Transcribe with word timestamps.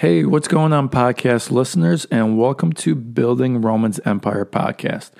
Hey, 0.00 0.24
what's 0.24 0.48
going 0.48 0.72
on, 0.72 0.88
podcast 0.88 1.50
listeners, 1.50 2.06
and 2.06 2.38
welcome 2.38 2.72
to 2.72 2.94
Building 2.94 3.60
Roman's 3.60 4.00
Empire 4.06 4.46
podcast. 4.46 5.10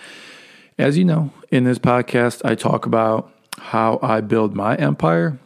As 0.79 0.96
you 0.96 1.05
know, 1.05 1.34
in 1.50 1.65
this 1.65 1.79
podcast, 1.79 2.41
I 2.47 2.55
talk 2.55 2.87
about 2.87 3.31
how 3.58 3.99
I 4.01 4.23
build 4.23 4.57
my 4.57 4.77
empire, 4.77 5.39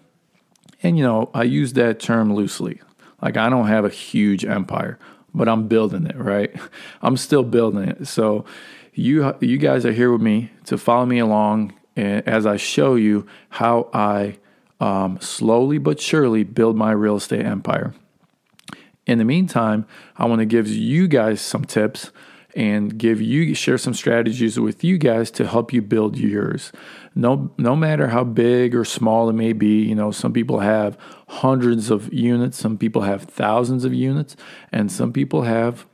and 0.85 0.97
you 0.97 1.03
know, 1.03 1.31
I 1.35 1.43
use 1.43 1.73
that 1.73 1.99
term 1.99 2.33
loosely. 2.33 2.81
Like, 3.21 3.37
I 3.37 3.49
don't 3.49 3.67
have 3.67 3.85
a 3.85 3.89
huge 3.89 4.45
empire, 4.45 5.01
but 5.35 5.49
I'm 5.49 5.67
building 5.67 6.07
it, 6.07 6.17
right? 6.17 6.55
I'm 7.03 7.17
still 7.17 7.43
building 7.43 7.89
it. 7.89 8.07
So, 8.07 8.45
you 8.93 9.35
you 9.41 9.59
guys 9.59 9.85
are 9.85 9.91
here 9.91 10.13
with 10.13 10.23
me 10.23 10.53
to 10.67 10.79
follow 10.79 11.07
me 11.07 11.19
along 11.19 11.75
as 11.97 12.47
I 12.47 12.57
show 12.57 12.95
you 12.95 13.27
how 13.49 13.91
I 13.93 14.39
um, 14.79 15.19
slowly 15.21 15.79
but 15.79 15.99
surely 15.99 16.45
build 16.45 16.77
my 16.77 16.93
real 16.93 17.17
estate 17.17 17.45
empire. 17.45 17.95
In 19.07 19.19
the 19.19 19.25
meantime, 19.25 19.87
I 20.17 20.27
want 20.27 20.41
to 20.41 20.47
give 20.47 20.69
you 20.69 21.09
guys 21.09 21.41
some 21.41 21.65
tips 21.65 22.11
and 22.57 22.97
give 22.97 23.21
you 23.21 23.55
share 23.55 23.79
some 23.79 23.95
strategies 23.95 24.59
with 24.61 24.85
you 24.85 24.97
guys 24.97 25.31
to 25.33 25.47
help 25.47 25.73
you 25.73 25.83
build 25.83 26.17
yours. 26.17 26.71
No 27.15 27.53
no 27.59 27.75
matter 27.75 28.09
how 28.09 28.25
big 28.25 28.75
or 28.75 28.85
small 28.85 29.29
it 29.29 29.33
may 29.33 29.53
be, 29.53 29.83
you 29.83 29.95
know, 29.95 30.11
some 30.11 30.33
people 30.33 30.61
have 30.61 30.97
hundreds 31.29 31.91
of 31.91 32.13
units, 32.13 32.57
some 32.57 32.79
people 32.79 33.03
have 33.03 33.25
thousands 33.25 33.85
of 33.85 33.93
units, 33.93 34.37
and 34.71 34.91
some 34.91 35.13
people 35.13 35.43
have 35.43 35.87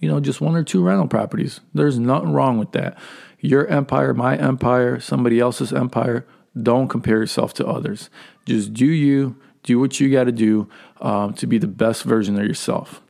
you 0.00 0.08
know, 0.08 0.20
just 0.20 0.40
one 0.40 0.54
or 0.54 0.62
two 0.62 0.82
rental 0.82 1.08
properties. 1.08 1.60
There's 1.74 1.98
nothing 1.98 2.32
wrong 2.32 2.58
with 2.58 2.72
that. 2.72 2.98
Your 3.40 3.66
empire, 3.66 4.14
my 4.14 4.36
empire, 4.36 5.00
somebody 5.00 5.40
else's 5.40 5.72
empire, 5.72 6.26
don't 6.60 6.88
compare 6.88 7.18
yourself 7.18 7.54
to 7.54 7.66
others. 7.66 8.10
Just 8.44 8.72
do 8.72 8.86
you, 8.86 9.36
do 9.66 9.78
what 9.78 10.00
you 10.00 10.10
got 10.10 10.24
to 10.24 10.32
do 10.32 10.68
um, 11.00 11.34
to 11.34 11.46
be 11.46 11.58
the 11.58 11.66
best 11.66 12.04
version 12.04 12.38
of 12.38 12.46
yourself. 12.46 13.02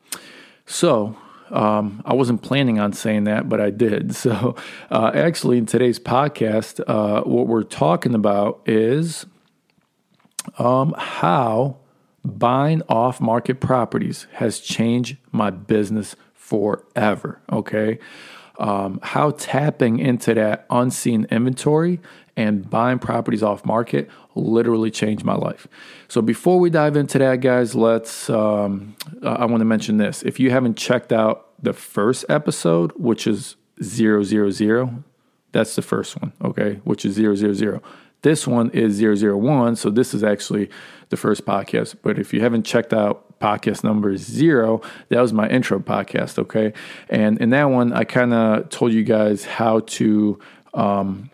So, 0.64 1.16
um, 1.50 2.02
I 2.04 2.14
wasn't 2.14 2.42
planning 2.42 2.80
on 2.80 2.92
saying 2.92 3.24
that, 3.24 3.48
but 3.48 3.60
I 3.60 3.70
did. 3.70 4.16
So, 4.26 4.56
uh, 4.90 5.12
actually, 5.14 5.58
in 5.58 5.66
today's 5.66 6.00
podcast, 6.00 6.80
uh, 6.88 7.22
what 7.22 7.46
we're 7.46 7.62
talking 7.62 8.14
about 8.14 8.60
is 8.66 9.26
um, 10.58 10.94
how 10.98 11.76
buying 12.24 12.82
off 12.88 13.20
market 13.20 13.60
properties 13.60 14.26
has 14.32 14.58
changed 14.58 15.16
my 15.30 15.50
business 15.50 16.16
forever. 16.34 17.40
Okay. 17.52 17.98
Um, 18.58 19.00
how 19.02 19.32
tapping 19.32 19.98
into 19.98 20.32
that 20.34 20.66
unseen 20.70 21.26
inventory 21.30 22.00
and 22.36 22.68
buying 22.68 22.98
properties 22.98 23.42
off 23.42 23.64
market 23.64 24.08
literally 24.34 24.90
changed 24.90 25.24
my 25.24 25.34
life. 25.34 25.66
So 26.08 26.20
before 26.20 26.60
we 26.60 26.70
dive 26.70 26.96
into 26.96 27.18
that, 27.18 27.40
guys, 27.40 27.74
let's. 27.74 28.28
Um, 28.30 28.96
I 29.22 29.46
want 29.46 29.60
to 29.60 29.64
mention 29.64 29.96
this. 29.96 30.22
If 30.22 30.38
you 30.38 30.50
haven't 30.50 30.76
checked 30.76 31.12
out 31.12 31.48
the 31.62 31.72
first 31.72 32.24
episode, 32.28 32.92
which 32.96 33.26
is 33.26 33.56
zero 33.82 34.22
zero 34.22 34.50
zero, 34.50 35.02
that's 35.52 35.74
the 35.74 35.82
first 35.82 36.20
one. 36.20 36.32
Okay, 36.44 36.80
which 36.84 37.04
is 37.04 37.14
zero 37.14 37.34
zero 37.34 37.54
zero. 37.54 37.82
This 38.22 38.44
one 38.44 38.70
is 38.70 39.00
001. 39.00 39.76
So 39.76 39.88
this 39.88 40.12
is 40.12 40.24
actually 40.24 40.68
the 41.10 41.16
first 41.16 41.44
podcast. 41.44 41.94
But 42.02 42.18
if 42.18 42.34
you 42.34 42.40
haven't 42.40 42.64
checked 42.64 42.92
out 42.92 43.38
podcast 43.38 43.84
number 43.84 44.16
zero, 44.16 44.80
that 45.10 45.20
was 45.20 45.32
my 45.32 45.48
intro 45.48 45.78
podcast. 45.78 46.36
Okay. 46.38 46.72
And 47.08 47.40
in 47.40 47.50
that 47.50 47.66
one, 47.66 47.92
I 47.92 48.02
kind 48.02 48.32
of 48.34 48.68
told 48.68 48.92
you 48.92 49.04
guys 49.04 49.44
how 49.44 49.80
to, 49.80 50.40
um, 50.74 51.30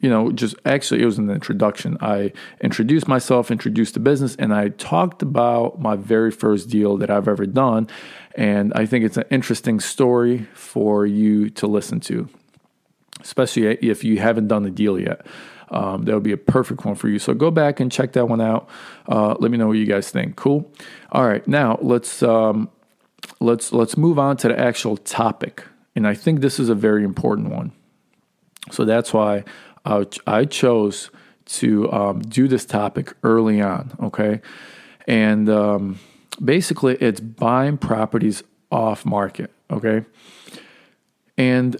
you 0.00 0.10
know, 0.10 0.30
just 0.30 0.54
actually, 0.64 1.02
it 1.02 1.06
was 1.06 1.18
an 1.18 1.30
introduction. 1.30 1.96
I 2.00 2.32
introduced 2.60 3.08
myself, 3.08 3.50
introduced 3.50 3.94
the 3.94 4.00
business, 4.00 4.36
and 4.36 4.52
I 4.52 4.68
talked 4.68 5.22
about 5.22 5.80
my 5.80 5.96
very 5.96 6.30
first 6.30 6.68
deal 6.68 6.96
that 6.98 7.10
I've 7.10 7.28
ever 7.28 7.46
done. 7.46 7.88
And 8.34 8.72
I 8.74 8.84
think 8.84 9.04
it's 9.04 9.16
an 9.16 9.24
interesting 9.30 9.80
story 9.80 10.46
for 10.52 11.06
you 11.06 11.48
to 11.50 11.66
listen 11.66 12.00
to, 12.00 12.28
especially 13.22 13.66
if 13.66 14.04
you 14.04 14.18
haven't 14.18 14.48
done 14.48 14.64
the 14.64 14.70
deal 14.70 15.00
yet 15.00 15.26
um, 15.70 16.04
that 16.04 16.14
would 16.14 16.22
be 16.22 16.32
a 16.32 16.36
perfect 16.36 16.84
one 16.84 16.94
for 16.94 17.08
you. 17.08 17.18
So 17.18 17.34
go 17.34 17.50
back 17.50 17.80
and 17.80 17.90
check 17.90 18.12
that 18.12 18.26
one 18.26 18.40
out. 18.40 18.68
Uh, 19.08 19.34
let 19.38 19.50
me 19.50 19.58
know 19.58 19.68
what 19.68 19.78
you 19.78 19.86
guys 19.86 20.10
think. 20.10 20.36
Cool. 20.36 20.70
All 21.12 21.26
right, 21.26 21.46
now 21.46 21.78
let's 21.80 22.22
um, 22.22 22.70
let's 23.40 23.72
let's 23.72 23.96
move 23.96 24.18
on 24.18 24.36
to 24.38 24.48
the 24.48 24.58
actual 24.58 24.96
topic, 24.96 25.64
and 25.94 26.06
I 26.06 26.14
think 26.14 26.40
this 26.40 26.58
is 26.58 26.68
a 26.68 26.74
very 26.74 27.04
important 27.04 27.50
one. 27.50 27.72
So 28.70 28.84
that's 28.84 29.12
why 29.12 29.44
I, 30.26 30.44
chose 30.44 31.10
to 31.46 31.92
um, 31.92 32.20
do 32.20 32.48
this 32.48 32.64
topic 32.64 33.14
early 33.22 33.60
on. 33.60 33.96
Okay, 34.02 34.40
and 35.06 35.48
um, 35.48 35.98
basically 36.42 36.96
it's 36.96 37.20
buying 37.20 37.78
properties 37.78 38.42
off 38.70 39.04
market. 39.04 39.52
Okay, 39.70 40.04
and 41.36 41.76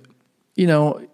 you 0.55 0.67
know 0.67 1.07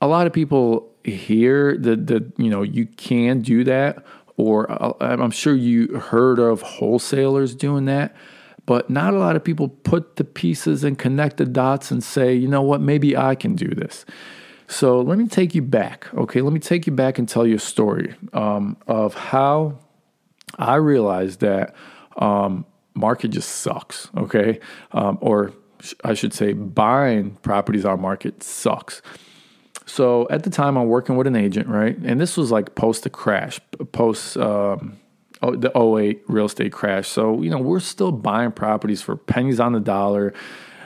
a 0.00 0.06
lot 0.06 0.26
of 0.26 0.32
people 0.32 0.90
hear 1.04 1.76
that 1.78 2.06
that 2.08 2.32
you 2.36 2.50
know 2.50 2.62
you 2.62 2.86
can 2.86 3.40
do 3.40 3.64
that, 3.64 4.04
or 4.36 4.70
uh, 4.70 4.92
I'm 5.00 5.30
sure 5.30 5.54
you 5.54 5.98
heard 5.98 6.38
of 6.38 6.62
wholesalers 6.62 7.54
doing 7.54 7.86
that, 7.86 8.14
but 8.66 8.90
not 8.90 9.14
a 9.14 9.18
lot 9.18 9.36
of 9.36 9.42
people 9.42 9.68
put 9.68 10.16
the 10.16 10.24
pieces 10.24 10.84
and 10.84 10.98
connect 10.98 11.38
the 11.38 11.46
dots 11.46 11.90
and 11.90 12.02
say, 12.02 12.34
you 12.34 12.48
know 12.48 12.62
what, 12.62 12.80
maybe 12.80 13.16
I 13.16 13.34
can 13.34 13.54
do 13.54 13.68
this. 13.68 14.04
So 14.72 15.02
let 15.02 15.18
me 15.18 15.28
take 15.28 15.54
you 15.54 15.60
back, 15.60 16.12
okay? 16.14 16.40
Let 16.40 16.54
me 16.54 16.58
take 16.58 16.86
you 16.86 16.94
back 16.94 17.18
and 17.18 17.28
tell 17.28 17.46
you 17.46 17.56
a 17.56 17.60
story 17.60 18.14
um, 18.32 18.78
of 18.86 19.12
how 19.12 19.78
I 20.58 20.76
realized 20.76 21.40
that 21.40 21.74
um, 22.16 22.64
market 22.94 23.28
just 23.28 23.50
sucks, 23.50 24.08
okay? 24.16 24.60
Um, 24.92 25.18
or 25.20 25.52
I 26.04 26.14
should 26.14 26.32
say, 26.32 26.54
buying 26.54 27.32
properties 27.42 27.84
on 27.84 28.00
market 28.00 28.42
sucks. 28.42 29.02
So 29.84 30.26
at 30.30 30.42
the 30.42 30.50
time, 30.50 30.78
I'm 30.78 30.88
working 30.88 31.16
with 31.16 31.26
an 31.26 31.36
agent, 31.36 31.68
right? 31.68 31.96
And 31.98 32.18
this 32.18 32.38
was 32.38 32.50
like 32.50 32.74
post 32.74 33.02
the 33.02 33.10
crash, 33.10 33.60
post 33.92 34.38
um, 34.38 34.98
the 35.42 35.70
08 35.76 36.22
real 36.28 36.46
estate 36.46 36.72
crash. 36.72 37.08
So, 37.08 37.42
you 37.42 37.50
know, 37.50 37.58
we're 37.58 37.80
still 37.80 38.10
buying 38.10 38.52
properties 38.52 39.02
for 39.02 39.16
pennies 39.16 39.60
on 39.60 39.72
the 39.72 39.80
dollar. 39.80 40.32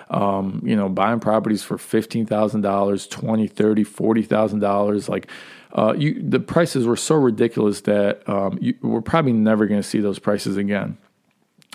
Um, 0.08 0.62
you 0.64 0.76
know, 0.76 0.88
buying 0.88 1.18
properties 1.18 1.64
for 1.64 1.76
$15,000, 1.76 2.28
$20, 2.28 2.62
$30, 2.62 3.52
$40,000. 3.52 5.08
Like, 5.08 5.26
uh, 5.72 5.94
you, 5.98 6.22
the 6.22 6.38
prices 6.38 6.86
were 6.86 6.96
so 6.96 7.16
ridiculous 7.16 7.80
that 7.82 8.26
um, 8.28 8.56
you, 8.60 8.74
we're 8.82 9.00
probably 9.00 9.32
never 9.32 9.66
going 9.66 9.82
to 9.82 9.88
see 9.88 9.98
those 9.98 10.20
prices 10.20 10.56
again. 10.56 10.96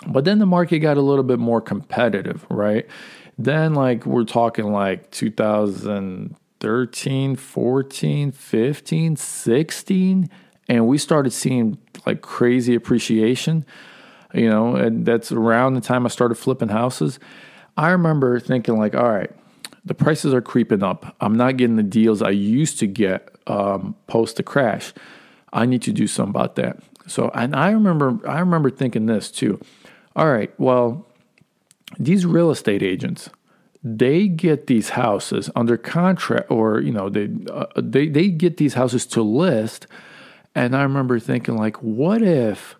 But 0.06 0.24
then 0.24 0.38
the 0.38 0.46
market 0.46 0.78
got 0.78 0.96
a 0.96 1.02
little 1.02 1.24
bit 1.24 1.38
more 1.38 1.60
competitive, 1.60 2.46
right? 2.48 2.86
Then, 3.36 3.74
like, 3.74 4.06
we're 4.06 4.24
talking 4.24 4.72
like 4.72 5.10
2000. 5.10 6.36
13, 6.62 7.34
14, 7.34 8.30
15, 8.30 9.16
16, 9.16 10.30
and 10.68 10.86
we 10.86 10.96
started 10.96 11.32
seeing 11.32 11.76
like 12.06 12.20
crazy 12.20 12.76
appreciation, 12.76 13.66
you 14.32 14.48
know, 14.48 14.76
and 14.76 15.04
that's 15.04 15.32
around 15.32 15.74
the 15.74 15.80
time 15.80 16.06
I 16.06 16.08
started 16.08 16.36
flipping 16.36 16.68
houses. 16.68 17.18
I 17.76 17.90
remember 17.90 18.38
thinking 18.40 18.78
like, 18.78 18.94
all 18.94 19.10
right, 19.10 19.30
the 19.84 19.94
prices 19.94 20.32
are 20.34 20.42
creeping 20.42 20.82
up. 20.82 21.16
I'm 21.20 21.36
not 21.36 21.56
getting 21.56 21.76
the 21.76 21.82
deals 21.82 22.22
I 22.22 22.30
used 22.30 22.78
to 22.80 22.86
get 22.86 23.34
um, 23.46 23.96
post 24.06 24.36
the 24.36 24.42
crash. 24.42 24.92
I 25.52 25.66
need 25.66 25.82
to 25.82 25.92
do 25.92 26.06
something 26.06 26.30
about 26.30 26.56
that. 26.56 26.78
So, 27.06 27.30
and 27.34 27.54
I 27.56 27.70
remember, 27.70 28.18
I 28.28 28.40
remember 28.40 28.70
thinking 28.70 29.06
this 29.06 29.30
too. 29.30 29.60
All 30.14 30.30
right, 30.30 30.52
well, 30.58 31.06
these 31.98 32.24
real 32.24 32.50
estate 32.50 32.82
agents, 32.82 33.28
they 33.82 34.28
get 34.28 34.66
these 34.66 34.90
houses 34.90 35.50
under 35.56 35.76
contract 35.76 36.50
or 36.50 36.80
you 36.80 36.92
know 36.92 37.08
they 37.08 37.28
uh, 37.50 37.66
they 37.76 38.08
they 38.08 38.28
get 38.28 38.56
these 38.56 38.74
houses 38.74 39.06
to 39.06 39.22
list 39.22 39.88
and 40.54 40.76
i 40.76 40.82
remember 40.82 41.18
thinking 41.18 41.56
like 41.56 41.76
what 41.82 42.22
if 42.22 42.76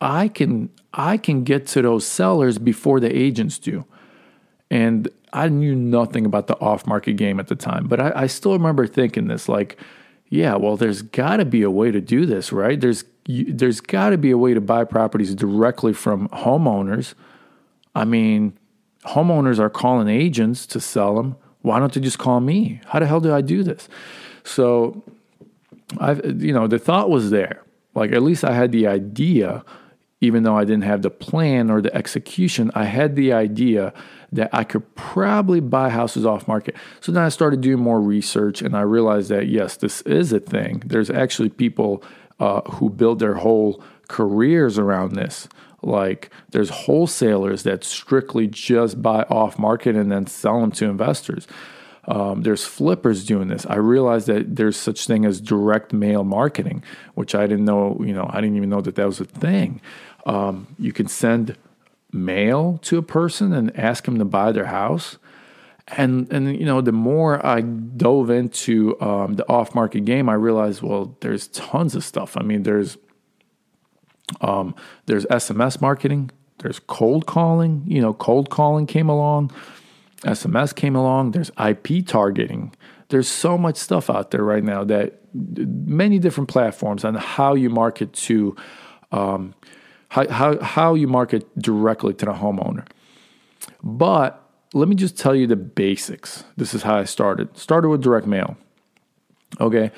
i 0.00 0.28
can 0.28 0.70
i 0.94 1.18
can 1.18 1.44
get 1.44 1.66
to 1.66 1.82
those 1.82 2.06
sellers 2.06 2.56
before 2.56 3.00
the 3.00 3.14
agents 3.14 3.58
do 3.58 3.84
and 4.70 5.08
i 5.32 5.48
knew 5.48 5.74
nothing 5.74 6.24
about 6.26 6.46
the 6.46 6.58
off 6.60 6.86
market 6.86 7.14
game 7.14 7.40
at 7.40 7.48
the 7.48 7.56
time 7.56 7.86
but 7.86 8.00
I, 8.00 8.12
I 8.14 8.26
still 8.26 8.52
remember 8.52 8.86
thinking 8.86 9.28
this 9.28 9.48
like 9.48 9.78
yeah 10.28 10.56
well 10.56 10.76
there's 10.76 11.02
got 11.02 11.38
to 11.38 11.44
be 11.44 11.62
a 11.62 11.70
way 11.70 11.90
to 11.90 12.00
do 12.00 12.26
this 12.26 12.52
right 12.52 12.80
there's 12.80 13.04
there's 13.26 13.80
got 13.80 14.10
to 14.10 14.18
be 14.18 14.30
a 14.30 14.38
way 14.38 14.54
to 14.54 14.60
buy 14.60 14.84
properties 14.84 15.34
directly 15.34 15.92
from 15.92 16.28
homeowners 16.28 17.14
i 17.94 18.04
mean 18.04 18.56
homeowners 19.04 19.58
are 19.58 19.70
calling 19.70 20.08
agents 20.08 20.66
to 20.66 20.80
sell 20.80 21.14
them. 21.14 21.36
Why 21.62 21.78
don't 21.78 21.92
they 21.92 22.00
just 22.00 22.18
call 22.18 22.40
me? 22.40 22.80
How 22.86 22.98
the 22.98 23.06
hell 23.06 23.20
do 23.20 23.34
I 23.34 23.40
do 23.40 23.62
this? 23.62 23.88
So, 24.44 25.02
I've 25.98 26.42
you 26.42 26.52
know 26.52 26.66
the 26.66 26.78
thought 26.78 27.10
was 27.10 27.30
there. 27.30 27.62
Like 27.94 28.12
at 28.12 28.22
least 28.22 28.44
I 28.44 28.52
had 28.52 28.72
the 28.72 28.86
idea, 28.86 29.64
even 30.20 30.42
though 30.42 30.56
I 30.56 30.64
didn't 30.64 30.84
have 30.84 31.02
the 31.02 31.10
plan 31.10 31.70
or 31.70 31.80
the 31.80 31.94
execution. 31.94 32.70
I 32.74 32.84
had 32.84 33.16
the 33.16 33.32
idea 33.32 33.92
that 34.32 34.50
I 34.52 34.64
could 34.64 34.94
probably 34.94 35.60
buy 35.60 35.88
houses 35.88 36.24
off 36.26 36.46
market. 36.46 36.76
So 37.00 37.10
then 37.10 37.22
I 37.22 37.30
started 37.30 37.60
doing 37.60 37.82
more 37.82 38.00
research, 38.00 38.62
and 38.62 38.76
I 38.76 38.82
realized 38.82 39.30
that 39.30 39.48
yes, 39.48 39.76
this 39.76 40.02
is 40.02 40.32
a 40.32 40.40
thing. 40.40 40.82
There's 40.84 41.10
actually 41.10 41.48
people 41.48 42.02
uh, 42.38 42.60
who 42.62 42.90
build 42.90 43.18
their 43.18 43.34
whole 43.34 43.82
careers 44.08 44.78
around 44.78 45.14
this. 45.14 45.48
Like 45.82 46.30
there's 46.50 46.70
wholesalers 46.70 47.62
that 47.62 47.84
strictly 47.84 48.46
just 48.46 49.00
buy 49.00 49.22
off 49.24 49.58
market 49.58 49.96
and 49.96 50.12
then 50.12 50.26
sell 50.26 50.60
them 50.60 50.72
to 50.72 50.86
investors. 50.86 51.46
Um, 52.06 52.42
there's 52.42 52.64
flippers 52.64 53.24
doing 53.24 53.48
this. 53.48 53.66
I 53.66 53.76
realized 53.76 54.26
that 54.26 54.56
there's 54.56 54.76
such 54.76 55.06
thing 55.06 55.24
as 55.24 55.40
direct 55.40 55.92
mail 55.92 56.24
marketing, 56.24 56.82
which 57.14 57.34
I 57.34 57.46
didn't 57.46 57.66
know. 57.66 58.00
You 58.04 58.12
know, 58.12 58.28
I 58.28 58.40
didn't 58.40 58.56
even 58.56 58.68
know 58.70 58.80
that 58.80 58.96
that 58.96 59.06
was 59.06 59.20
a 59.20 59.24
thing. 59.24 59.80
Um, 60.26 60.74
you 60.78 60.92
can 60.92 61.08
send 61.08 61.56
mail 62.12 62.78
to 62.82 62.98
a 62.98 63.02
person 63.02 63.52
and 63.52 63.76
ask 63.78 64.04
them 64.04 64.18
to 64.18 64.24
buy 64.24 64.52
their 64.52 64.66
house. 64.66 65.18
And 65.88 66.32
and 66.32 66.56
you 66.56 66.64
know, 66.64 66.80
the 66.80 66.92
more 66.92 67.44
I 67.44 67.62
dove 67.62 68.30
into 68.30 69.00
um, 69.00 69.34
the 69.34 69.48
off 69.48 69.74
market 69.74 70.04
game, 70.04 70.28
I 70.28 70.34
realized 70.34 70.82
well, 70.82 71.16
there's 71.20 71.48
tons 71.48 71.94
of 71.94 72.04
stuff. 72.04 72.36
I 72.36 72.42
mean, 72.42 72.62
there's 72.62 72.96
um, 74.40 74.74
there's 75.06 75.26
SMS 75.26 75.80
marketing, 75.80 76.30
there's 76.58 76.78
cold 76.78 77.26
calling. 77.26 77.82
You 77.86 78.00
know, 78.00 78.14
cold 78.14 78.50
calling 78.50 78.86
came 78.86 79.08
along, 79.08 79.50
SMS 80.22 80.74
came 80.74 80.94
along. 80.94 81.32
There's 81.32 81.50
IP 81.58 82.06
targeting. 82.06 82.72
There's 83.08 83.28
so 83.28 83.58
much 83.58 83.76
stuff 83.76 84.08
out 84.08 84.30
there 84.30 84.44
right 84.44 84.62
now 84.62 84.84
that 84.84 85.20
many 85.34 86.20
different 86.20 86.48
platforms 86.48 87.04
on 87.04 87.14
how 87.16 87.54
you 87.54 87.68
market 87.68 88.12
to 88.12 88.54
um, 89.10 89.54
how, 90.10 90.28
how, 90.28 90.60
how 90.60 90.94
you 90.94 91.08
market 91.08 91.58
directly 91.58 92.12
to 92.14 92.26
the 92.26 92.32
homeowner. 92.32 92.86
But 93.82 94.42
let 94.74 94.88
me 94.88 94.94
just 94.94 95.16
tell 95.18 95.34
you 95.34 95.46
the 95.46 95.56
basics. 95.56 96.44
This 96.56 96.74
is 96.74 96.82
how 96.82 96.96
I 96.96 97.04
started. 97.04 97.56
Started 97.56 97.88
with 97.88 98.02
direct 98.02 98.26
mail. 98.26 98.56
Okay. 99.60 99.90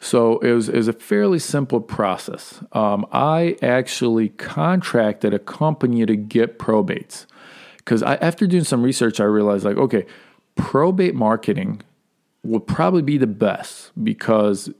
So 0.00 0.38
it 0.38 0.52
was, 0.52 0.68
it 0.68 0.76
was 0.76 0.88
a 0.88 0.92
fairly 0.92 1.38
simple 1.38 1.80
process. 1.80 2.62
Um, 2.72 3.06
I 3.12 3.56
actually 3.60 4.28
contracted 4.30 5.34
a 5.34 5.38
company 5.38 6.06
to 6.06 6.16
get 6.16 6.58
probates 6.58 7.26
because 7.78 8.02
after 8.02 8.46
doing 8.46 8.64
some 8.64 8.82
research, 8.82 9.20
I 9.20 9.24
realized 9.24 9.64
like, 9.64 9.76
okay, 9.76 10.06
probate 10.54 11.14
marketing 11.14 11.82
would 12.44 12.66
probably 12.66 13.02
be 13.02 13.18
the 13.18 13.26
best 13.26 13.90
because 14.02 14.70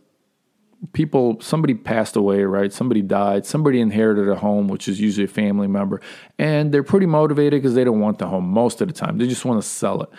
people 0.93 1.41
somebody 1.41 1.75
passed 1.75 2.17
away 2.17 2.43
right? 2.43 2.73
Somebody 2.73 3.03
died. 3.03 3.47
Somebody 3.47 3.81
inherited 3.81 4.29
a 4.29 4.37
home 4.37 4.69
which 4.69 4.89
is 4.89 5.01
usually 5.01 5.25
a 5.25 5.29
family 5.29 5.67
member. 5.67 6.01
And 6.39 6.73
they're 6.73 6.83
pretty 6.83 7.07
motivated 7.07 7.63
because 7.63 7.75
they 7.75 7.85
don't 7.85 8.01
want 8.01 8.19
the 8.19 8.27
home 8.27 8.49
most 8.49 8.81
of 8.81 8.89
the 8.89 8.95
time. 8.95 9.19
They 9.19 9.27
just 9.27 9.45
want 9.45 9.63
to 9.63 9.69
sell 9.69 10.03
it. 10.03 10.11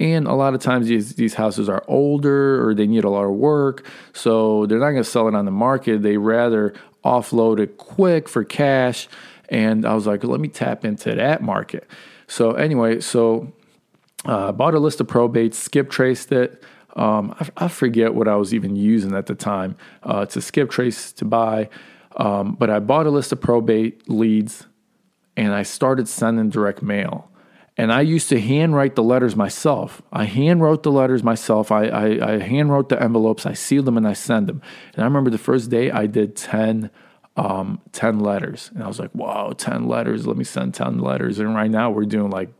And 0.00 0.28
a 0.28 0.34
lot 0.34 0.54
of 0.54 0.60
times 0.60 0.86
these, 0.86 1.16
these 1.16 1.34
houses 1.34 1.68
are 1.68 1.82
older 1.88 2.66
or 2.66 2.72
they 2.72 2.86
need 2.86 3.02
a 3.02 3.10
lot 3.10 3.24
of 3.24 3.32
work 3.32 3.84
so 4.12 4.64
they're 4.66 4.78
not 4.78 4.90
going 4.90 5.02
to 5.02 5.10
sell 5.10 5.26
it 5.26 5.34
on 5.34 5.44
the 5.44 5.50
market. 5.50 6.02
They 6.02 6.16
rather 6.16 6.74
offload 7.04 7.58
it 7.58 7.78
quick 7.78 8.28
for 8.28 8.44
cash. 8.44 9.08
And 9.48 9.86
i 9.86 9.94
was 9.94 10.06
like 10.06 10.24
let 10.24 10.40
me 10.40 10.48
tap 10.48 10.84
into 10.84 11.14
that 11.14 11.42
market. 11.42 11.88
So 12.26 12.52
anyway 12.52 13.00
so 13.00 13.52
uh, 14.24 14.52
bought 14.52 14.74
a 14.74 14.78
list 14.78 15.00
of 15.00 15.06
probates 15.06 15.54
skip 15.54 15.90
traced 15.90 16.32
it 16.32 16.62
um, 16.98 17.34
I, 17.38 17.64
I, 17.64 17.68
forget 17.68 18.14
what 18.14 18.26
I 18.26 18.36
was 18.36 18.52
even 18.52 18.74
using 18.74 19.14
at 19.14 19.26
the 19.26 19.34
time 19.34 19.76
uh, 20.02 20.26
to 20.26 20.40
skip 20.40 20.70
trace 20.70 21.12
to 21.12 21.24
buy, 21.24 21.68
um, 22.16 22.56
but 22.58 22.70
I 22.70 22.80
bought 22.80 23.06
a 23.06 23.10
list 23.10 23.30
of 23.32 23.40
probate 23.40 24.08
leads 24.10 24.66
and 25.36 25.54
I 25.54 25.62
started 25.62 26.08
sending 26.08 26.50
direct 26.50 26.82
mail. 26.82 27.30
And 27.76 27.92
I 27.92 28.00
used 28.00 28.28
to 28.30 28.40
handwrite 28.40 28.96
the 28.96 29.04
letters 29.04 29.36
myself. 29.36 30.02
I 30.12 30.26
handwrote 30.26 30.82
the 30.82 30.90
letters 30.90 31.22
myself. 31.22 31.70
I, 31.70 31.86
I, 31.86 32.32
I 32.32 32.38
hand 32.40 32.72
wrote 32.72 32.88
the 32.88 33.00
envelopes. 33.00 33.46
I 33.46 33.52
sealed 33.52 33.84
them 33.84 33.96
and 33.96 34.06
I 34.06 34.14
send 34.14 34.48
them. 34.48 34.60
And 34.94 35.04
I 35.04 35.06
remember 35.06 35.30
the 35.30 35.38
first 35.38 35.70
day 35.70 35.92
I 35.92 36.06
did 36.06 36.34
10, 36.34 36.90
um, 37.36 37.80
10 37.92 38.18
letters. 38.18 38.72
And 38.74 38.82
I 38.82 38.88
was 38.88 38.98
like, 38.98 39.14
wow, 39.14 39.52
10 39.56 39.86
letters. 39.86 40.26
Let 40.26 40.36
me 40.36 40.42
send 40.42 40.74
10 40.74 40.98
letters. 40.98 41.38
And 41.38 41.54
right 41.54 41.70
now 41.70 41.92
we're 41.92 42.04
doing 42.04 42.30
like 42.30 42.50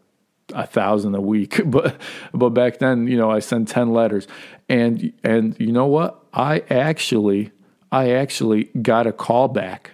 a 0.54 0.66
thousand 0.66 1.14
a 1.14 1.20
week, 1.20 1.60
but 1.66 1.96
but 2.32 2.50
back 2.50 2.78
then, 2.78 3.06
you 3.06 3.16
know, 3.16 3.30
I 3.30 3.40
sent 3.40 3.68
ten 3.68 3.92
letters, 3.92 4.26
and 4.68 5.12
and 5.24 5.56
you 5.58 5.72
know 5.72 5.86
what? 5.86 6.24
I 6.32 6.60
actually 6.70 7.52
I 7.90 8.10
actually 8.10 8.64
got 8.82 9.06
a 9.06 9.12
call 9.12 9.48
back, 9.48 9.92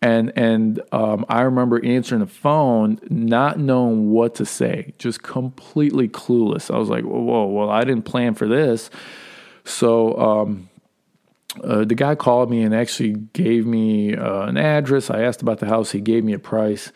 and 0.00 0.32
and 0.36 0.80
um, 0.92 1.24
I 1.28 1.42
remember 1.42 1.84
answering 1.84 2.20
the 2.20 2.26
phone, 2.26 3.00
not 3.08 3.58
knowing 3.58 4.10
what 4.10 4.34
to 4.36 4.46
say, 4.46 4.94
just 4.98 5.22
completely 5.22 6.08
clueless. 6.08 6.74
I 6.74 6.78
was 6.78 6.88
like, 6.88 7.04
whoa, 7.04 7.20
whoa 7.20 7.46
well, 7.46 7.70
I 7.70 7.84
didn't 7.84 8.04
plan 8.04 8.34
for 8.34 8.46
this, 8.46 8.90
so. 9.64 10.16
Um, 10.18 10.68
uh, 11.62 11.84
the 11.84 11.94
guy 11.94 12.16
called 12.16 12.50
me 12.50 12.62
and 12.62 12.74
actually 12.74 13.12
gave 13.32 13.64
me 13.64 14.16
uh, 14.16 14.46
an 14.46 14.56
address. 14.56 15.08
I 15.08 15.22
asked 15.22 15.40
about 15.40 15.60
the 15.60 15.66
house. 15.66 15.92
He 15.92 16.00
gave 16.00 16.24
me 16.24 16.32
a 16.32 16.38
price, 16.40 16.90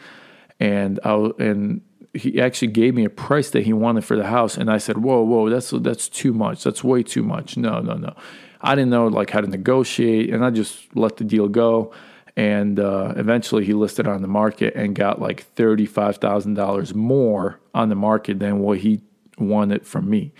and 0.59 0.99
I 1.05 1.31
and 1.39 1.81
he 2.15 2.41
actually 2.41 2.69
gave 2.69 2.95
me 2.95 3.05
a 3.05 3.11
price 3.11 3.51
that 3.51 3.65
he 3.65 3.73
wanted 3.73 4.05
for 4.05 4.17
the 4.17 4.27
house, 4.27 4.57
and 4.57 4.71
I 4.71 4.79
said, 4.79 4.99
"Whoa, 4.99 5.23
whoa, 5.23 5.49
that's 5.49 5.71
that's 5.71 6.09
too 6.09 6.33
much. 6.33 6.65
That's 6.65 6.83
way 6.83 7.03
too 7.03 7.23
much. 7.23 7.57
No, 7.57 7.81
no, 7.81 7.95
no." 7.95 8.15
I 8.61 8.75
didn't 8.75 8.91
know 8.91 9.07
like 9.07 9.31
how 9.31 9.41
to 9.41 9.47
negotiate, 9.47 10.31
and 10.31 10.45
I 10.45 10.51
just 10.51 10.95
let 10.97 11.17
the 11.17 11.25
deal 11.25 11.49
go. 11.49 11.93
And 12.37 12.79
uh, 12.79 13.15
eventually, 13.17 13.65
he 13.65 13.73
listed 13.73 14.07
on 14.07 14.23
the 14.23 14.29
market 14.29 14.75
and 14.75 14.95
got 14.95 15.21
like 15.21 15.43
thirty-five 15.55 16.19
thousand 16.19 16.55
dollars 16.55 16.95
more 16.95 17.61
on 17.75 17.89
the 17.89 17.97
market 17.97 18.39
than 18.39 18.61
what 18.61 18.79
he 18.79 19.01
wanted 19.39 19.87
from 19.87 20.09
me. 20.09 20.33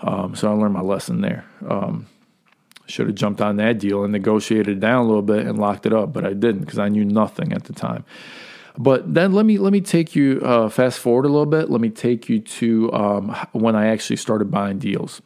Um, 0.00 0.34
so 0.34 0.50
I 0.50 0.54
learned 0.54 0.74
my 0.74 0.80
lesson 0.80 1.20
there. 1.20 1.44
Um, 1.66 2.06
should 2.86 3.06
have 3.06 3.16
jumped 3.16 3.40
on 3.40 3.56
that 3.56 3.78
deal 3.78 4.02
and 4.02 4.12
negotiated 4.12 4.80
down 4.80 5.04
a 5.04 5.06
little 5.06 5.22
bit 5.22 5.46
and 5.46 5.58
locked 5.58 5.86
it 5.86 5.92
up, 5.92 6.12
but 6.12 6.24
I 6.24 6.32
didn't 6.32 6.60
because 6.60 6.78
I 6.78 6.88
knew 6.88 7.04
nothing 7.04 7.52
at 7.52 7.64
the 7.64 7.72
time. 7.72 8.04
But 8.76 9.14
then 9.14 9.32
let 9.32 9.46
me 9.46 9.58
let 9.58 9.72
me 9.72 9.80
take 9.80 10.14
you 10.14 10.40
uh, 10.44 10.68
fast 10.68 10.98
forward 10.98 11.24
a 11.24 11.28
little 11.28 11.46
bit. 11.46 11.70
Let 11.70 11.80
me 11.80 11.90
take 11.90 12.28
you 12.28 12.40
to 12.40 12.92
um, 12.92 13.36
when 13.52 13.74
I 13.74 13.88
actually 13.88 14.16
started 14.16 14.50
buying 14.50 14.78
deals. 14.78 15.22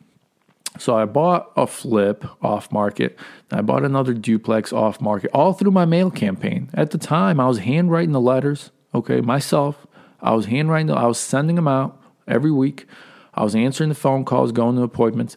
So 0.78 0.96
I 0.96 1.04
bought 1.04 1.52
a 1.56 1.66
flip 1.66 2.24
off 2.42 2.72
market. 2.72 3.18
I 3.50 3.60
bought 3.60 3.84
another 3.84 4.14
duplex 4.14 4.72
off 4.72 5.00
market, 5.00 5.30
all 5.34 5.52
through 5.52 5.70
my 5.70 5.84
mail 5.84 6.10
campaign. 6.10 6.70
At 6.72 6.92
the 6.92 6.98
time, 6.98 7.38
I 7.38 7.46
was 7.46 7.58
handwriting 7.58 8.12
the 8.12 8.20
letters. 8.20 8.70
Okay, 8.94 9.20
myself. 9.20 9.86
I 10.20 10.32
was 10.32 10.46
handwriting. 10.46 10.90
I 10.90 11.06
was 11.06 11.18
sending 11.18 11.56
them 11.56 11.68
out 11.68 12.00
every 12.26 12.50
week. 12.50 12.86
I 13.34 13.44
was 13.44 13.54
answering 13.54 13.88
the 13.88 13.94
phone 13.94 14.24
calls, 14.24 14.52
going 14.52 14.76
to 14.76 14.82
appointments. 14.82 15.36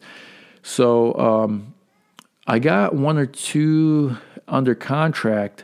So 0.64 1.14
um, 1.16 1.74
I 2.48 2.60
got 2.60 2.94
one 2.96 3.18
or 3.18 3.26
two 3.26 4.18
under 4.48 4.76
contract, 4.76 5.64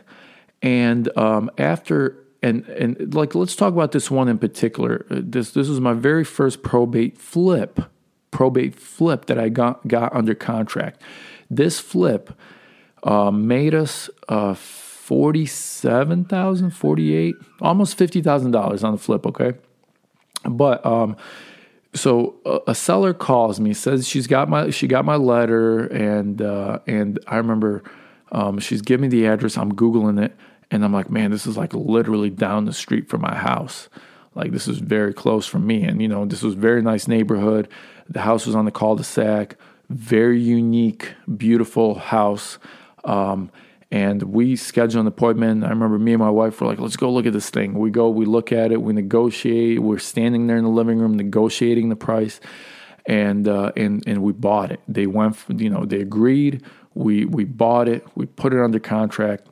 and 0.60 1.08
um, 1.16 1.50
after 1.56 2.21
and 2.42 2.66
and 2.68 3.14
like 3.14 3.34
let's 3.34 3.54
talk 3.54 3.72
about 3.72 3.92
this 3.92 4.10
one 4.10 4.28
in 4.28 4.38
particular. 4.38 5.06
Uh, 5.10 5.20
this 5.22 5.52
this 5.52 5.68
was 5.68 5.80
my 5.80 5.92
very 5.92 6.24
first 6.24 6.62
probate 6.62 7.16
flip, 7.16 7.80
probate 8.30 8.74
flip 8.74 9.26
that 9.26 9.38
I 9.38 9.48
got 9.48 9.86
got 9.86 10.14
under 10.14 10.34
contract. 10.34 11.00
This 11.48 11.78
flip 11.78 12.32
uh, 13.04 13.30
made 13.30 13.74
us 13.74 14.10
uh, 14.28 14.54
forty 14.54 15.46
seven 15.46 16.24
thousand, 16.24 16.70
forty 16.70 17.14
eight, 17.14 17.36
almost 17.60 17.96
fifty 17.96 18.20
thousand 18.20 18.50
dollars 18.50 18.82
on 18.82 18.92
the 18.92 18.98
flip. 18.98 19.24
Okay, 19.26 19.52
but 20.44 20.84
um, 20.84 21.16
so 21.94 22.34
a, 22.44 22.58
a, 22.68 22.74
seller 22.74 23.14
calls 23.14 23.60
me, 23.60 23.72
says 23.74 24.08
she's 24.08 24.26
got 24.26 24.48
my 24.48 24.70
she 24.70 24.88
got 24.88 25.04
my 25.04 25.16
letter, 25.16 25.86
and 25.86 26.42
uh, 26.42 26.80
and 26.88 27.20
I 27.28 27.36
remember 27.36 27.84
um, 28.32 28.58
she's 28.58 28.82
giving 28.82 29.02
me 29.02 29.08
the 29.08 29.26
address. 29.26 29.56
I'm 29.56 29.72
googling 29.72 30.20
it 30.24 30.32
and 30.72 30.82
I'm 30.84 30.92
like, 30.92 31.10
man, 31.10 31.30
this 31.30 31.46
is 31.46 31.56
like 31.58 31.74
literally 31.74 32.30
down 32.30 32.64
the 32.64 32.72
street 32.72 33.08
from 33.08 33.20
my 33.20 33.34
house. 33.34 33.90
Like 34.34 34.52
this 34.52 34.66
is 34.66 34.78
very 34.78 35.12
close 35.12 35.46
from 35.46 35.66
me. 35.66 35.84
And 35.84 36.00
you 36.00 36.08
know, 36.08 36.24
this 36.24 36.42
was 36.42 36.54
very 36.54 36.80
nice 36.80 37.06
neighborhood. 37.06 37.68
The 38.08 38.22
house 38.22 38.46
was 38.46 38.54
on 38.54 38.64
the 38.64 38.70
cul-de-sac, 38.70 39.56
very 39.90 40.40
unique, 40.40 41.12
beautiful 41.36 41.96
house. 41.96 42.58
Um, 43.04 43.50
and 43.90 44.22
we 44.22 44.56
scheduled 44.56 45.02
an 45.02 45.06
appointment. 45.06 45.62
I 45.62 45.68
remember 45.68 45.98
me 45.98 46.14
and 46.14 46.20
my 46.20 46.30
wife 46.30 46.58
were 46.58 46.66
like, 46.66 46.78
let's 46.78 46.96
go 46.96 47.12
look 47.12 47.26
at 47.26 47.34
this 47.34 47.50
thing. 47.50 47.74
We 47.74 47.90
go, 47.90 48.08
we 48.08 48.24
look 48.24 48.50
at 48.50 48.72
it, 48.72 48.80
we 48.80 48.94
negotiate. 48.94 49.80
We're 49.80 49.98
standing 49.98 50.46
there 50.46 50.56
in 50.56 50.64
the 50.64 50.70
living 50.70 50.98
room 50.98 51.14
negotiating 51.14 51.90
the 51.90 51.96
price. 51.96 52.40
And 53.04 53.48
uh, 53.48 53.72
and 53.76 54.02
and 54.06 54.22
we 54.22 54.32
bought 54.32 54.70
it. 54.70 54.80
They 54.86 55.08
went, 55.08 55.36
you 55.48 55.68
know, 55.68 55.84
they 55.84 56.00
agreed. 56.00 56.62
We 56.94 57.24
we 57.24 57.42
bought 57.44 57.88
it. 57.88 58.06
We 58.14 58.26
put 58.26 58.54
it 58.54 58.60
under 58.60 58.78
contract 58.78 59.48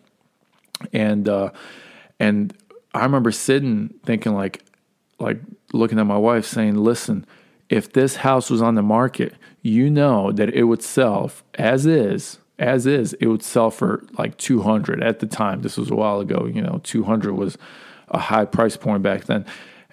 and 0.93 1.29
uh, 1.29 1.51
and 2.19 2.57
I 2.95 3.03
remember 3.05 3.33
sitting 3.33 3.95
thinking 4.05 4.35
like 4.35 4.63
like 5.19 5.41
looking 5.73 5.99
at 5.99 6.07
my 6.07 6.19
wife 6.19 6.47
saying, 6.47 6.77
"Listen, 6.77 7.27
if 7.69 7.93
this 7.93 8.17
house 8.17 8.51
was 8.51 8.63
on 8.63 8.75
the 8.75 8.83
market, 8.83 9.35
you 9.63 9.91
know 9.91 10.33
that 10.33 10.51
it 10.55 10.65
would 10.65 10.83
sell 10.83 11.31
as 11.55 11.87
is." 11.87 12.39
As 12.59 12.85
is, 12.85 13.15
it 13.15 13.27
would 13.27 13.43
sell 13.43 13.71
for 13.71 14.05
like 14.19 14.37
200 14.37 15.03
at 15.03 15.21
the 15.21 15.27
time. 15.27 15.63
This 15.63 15.79
was 15.79 15.91
a 15.91 15.95
while 15.95 16.21
ago, 16.21 16.45
you 16.45 16.61
know, 16.61 16.79
200 16.85 17.33
was 17.33 17.57
a 18.09 18.19
high 18.19 18.45
price 18.45 18.77
point 18.77 19.03
back 19.03 19.25
then. 19.25 19.47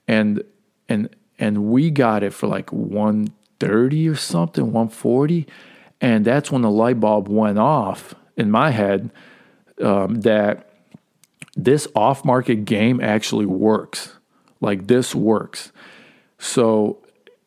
And 0.05 0.43
and 0.89 1.09
and 1.39 1.65
we 1.65 1.89
got 1.89 2.23
it 2.23 2.33
for 2.33 2.47
like 2.47 2.73
130 2.73 4.09
or 4.09 4.15
something, 4.15 4.65
140. 4.65 5.47
And 6.01 6.25
that's 6.25 6.51
when 6.51 6.61
the 6.61 6.69
light 6.69 6.99
bulb 6.99 7.29
went 7.29 7.57
off 7.57 8.13
in 8.35 8.51
my 8.51 8.71
head 8.71 9.11
um, 9.81 10.21
that 10.21 10.66
this 11.57 11.87
off 11.95 12.23
market 12.23 12.63
game 12.63 13.01
actually 13.01 13.47
works. 13.47 14.13
Like 14.61 14.87
this 14.87 15.13
works. 15.13 15.71
So 16.37 17.03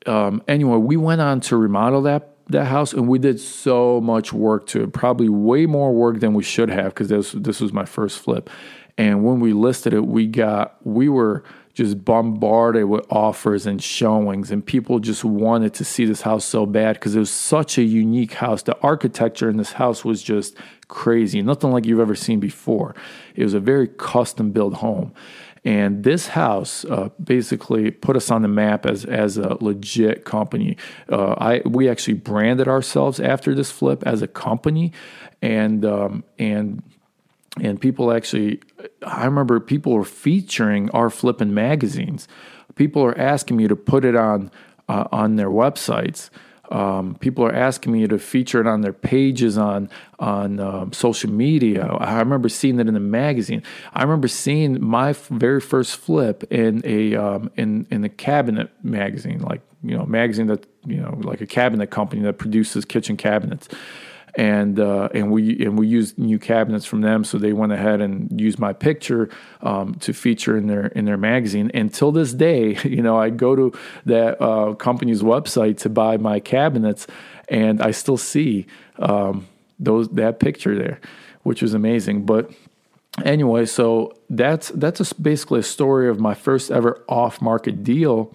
um, 0.07 0.43
anyway, 0.49 0.79
we 0.79 0.97
went 0.97 1.21
on 1.21 1.41
to 1.43 1.57
remodel 1.57 2.03
that 2.03 2.27
that 2.49 2.65
house 2.65 2.93
and 2.93 3.07
we 3.07 3.19
did 3.21 3.39
so 3.39 4.01
much 4.01 4.33
work 4.33 4.67
to 4.67 4.83
it, 4.83 4.93
probably 4.93 5.29
way 5.29 5.67
more 5.67 5.93
work 5.93 6.19
than 6.19 6.35
we 6.35 6.43
should 6.43 6.69
have 6.69 6.87
because 6.87 7.09
this 7.09 7.33
this 7.33 7.61
was 7.61 7.73
my 7.73 7.85
first 7.85 8.19
flip. 8.19 8.51
And 8.99 9.25
when 9.25 9.39
we 9.39 9.53
listed 9.53 9.95
it, 9.95 10.07
we 10.07 10.27
got 10.27 10.77
we 10.85 11.09
were 11.09 11.45
just 11.75 12.05
bombarded 12.05 12.87
with 12.87 13.07
offers 13.11 13.67
and 13.67 13.81
showings 13.81 14.51
and 14.51 14.67
people 14.67 14.99
just 14.99 15.25
wanted 15.25 15.73
to 15.75 15.85
see 15.85 16.05
this 16.05 16.23
house 16.23 16.45
so 16.45 16.67
bad 16.67 16.95
because 16.95 17.15
it 17.15 17.21
was 17.21 17.31
such 17.31 17.79
a 17.79 17.83
unique 17.83 18.35
house. 18.35 18.63
The 18.63 18.77
architecture 18.81 19.49
in 19.49 19.57
this 19.57 19.73
house 19.73 20.05
was 20.05 20.21
just 20.21 20.57
crazy, 20.91 21.41
nothing 21.41 21.71
like 21.71 21.87
you've 21.87 22.01
ever 22.01 22.15
seen 22.15 22.41
before. 22.41 22.95
It 23.35 23.45
was 23.45 23.55
a 23.55 23.61
very 23.61 23.89
custom 23.89 24.51
built 24.51 24.75
home. 24.75 25.15
And 25.65 26.05
this 26.05 26.29
house 26.29 26.85
uh, 26.87 27.11
basically 27.23 27.91
put 27.91 28.17
us 28.17 28.31
on 28.31 28.43
the 28.43 28.49
map 28.49 28.87
as, 28.87 29.05
as 29.05 29.39
a 29.39 29.57
legit 29.63 30.25
company. 30.25 30.77
Uh, 31.09 31.35
I 31.39 31.63
we 31.67 31.89
actually 31.89 32.15
branded 32.15 32.67
ourselves 32.67 33.21
after 33.21 33.55
this 33.55 33.71
flip 33.71 34.03
as 34.07 34.23
a 34.23 34.27
company, 34.27 34.93
and 35.43 35.85
um, 35.85 36.25
and 36.39 36.83
and 37.61 37.79
people 37.79 38.11
actually, 38.11 38.61
I 39.03 39.27
remember 39.27 39.61
people 39.61 39.93
were 39.93 40.05
featuring 40.05 40.89
our 40.93 41.11
flipping 41.11 41.53
magazines. 41.53 42.27
People 42.75 43.05
are 43.05 43.19
asking 43.19 43.59
me 43.59 43.69
to 43.69 43.77
put 43.77 44.07
it 44.07 44.17
on 44.17 44.51
uh, 44.89 45.09
on 45.13 45.37
their 45.37 45.51
websites. 45.51 46.31
Um, 46.71 47.17
people 47.17 47.45
are 47.45 47.55
asking 47.55 47.93
me 47.93 48.07
to 48.07 48.19
feature 48.19 48.61
it 48.61 48.67
on 48.67 48.81
their 48.83 48.93
pages 48.93 49.59
on 49.59 49.91
on 50.19 50.61
um, 50.61 50.93
social 50.93 51.31
media. 51.31 51.87
I 51.87 52.19
remember 52.19 52.49
seeing 52.49 52.79
it 52.79 52.87
in 52.87 52.95
the 52.95 53.01
magazine. 53.01 53.63
I 53.93 54.03
remember 54.03 54.29
seeing 54.29 54.83
my 54.83 55.11
f- 55.11 55.27
very 55.29 55.61
first 55.61 55.97
flip 55.97 56.45
in 56.53 56.83
a 56.85 57.17
um, 57.17 57.51
in 57.57 57.87
in 57.91 58.03
the 58.03 58.09
cabinet 58.09 58.71
magazine, 58.85 59.41
like 59.41 59.63
you 59.83 59.97
know, 59.97 60.07
magazine 60.07 60.47
that 60.47 60.67
you 60.87 60.99
know, 60.99 61.19
like 61.23 61.41
a 61.41 61.47
cabinet 61.47 61.91
company 61.91 62.23
that 62.23 62.39
produces 62.39 62.85
kitchen 62.85 63.17
cabinets 63.17 63.69
and 64.41 64.81
uh, 64.81 65.11
and 65.13 65.31
we 65.31 65.63
and 65.63 65.79
we 65.79 65.87
used 65.87 66.19
new 66.19 66.39
cabinets 66.39 66.87
from 66.87 67.03
them. 67.03 67.25
So 67.25 67.37
they 67.37 67.53
went 67.53 67.73
ahead 67.73 68.01
and 68.01 68.41
used 68.41 68.59
my 68.59 68.73
picture 68.73 69.29
um, 69.61 69.97
to 69.97 70.15
feature 70.15 70.57
in 70.57 70.67
their 70.67 70.87
in 70.87 71.05
their 71.05 71.19
magazine. 71.19 71.71
Until 71.75 72.11
this 72.11 72.33
day, 72.33 72.79
you 72.85 73.03
know, 73.03 73.19
I 73.19 73.29
go 73.29 73.55
to 73.55 73.79
that 74.07 74.43
uh, 74.43 74.73
company's 74.77 75.21
website 75.23 75.77
to 75.81 75.91
buy 75.91 76.17
my 76.17 76.41
cabinets, 76.41 77.07
and 77.49 77.83
I 77.83 77.91
still 77.91 78.17
see 78.17 78.67
um, 78.99 79.47
those 79.79 80.09
that 80.09 80.41
picture 80.41 80.75
there, 80.75 81.01
which 81.43 81.61
was 81.61 81.75
amazing. 81.75 82.25
But 82.25 82.51
anyway, 83.23 83.67
so 83.67 84.17
that's 84.31 84.71
that's 84.71 85.01
a, 85.01 85.15
basically 85.17 85.61
a 85.61 85.65
story 85.65 86.09
of 86.09 86.19
my 86.19 86.33
first 86.33 86.71
ever 86.71 87.05
off 87.11 87.43
market 87.43 87.85
deal, 87.85 88.35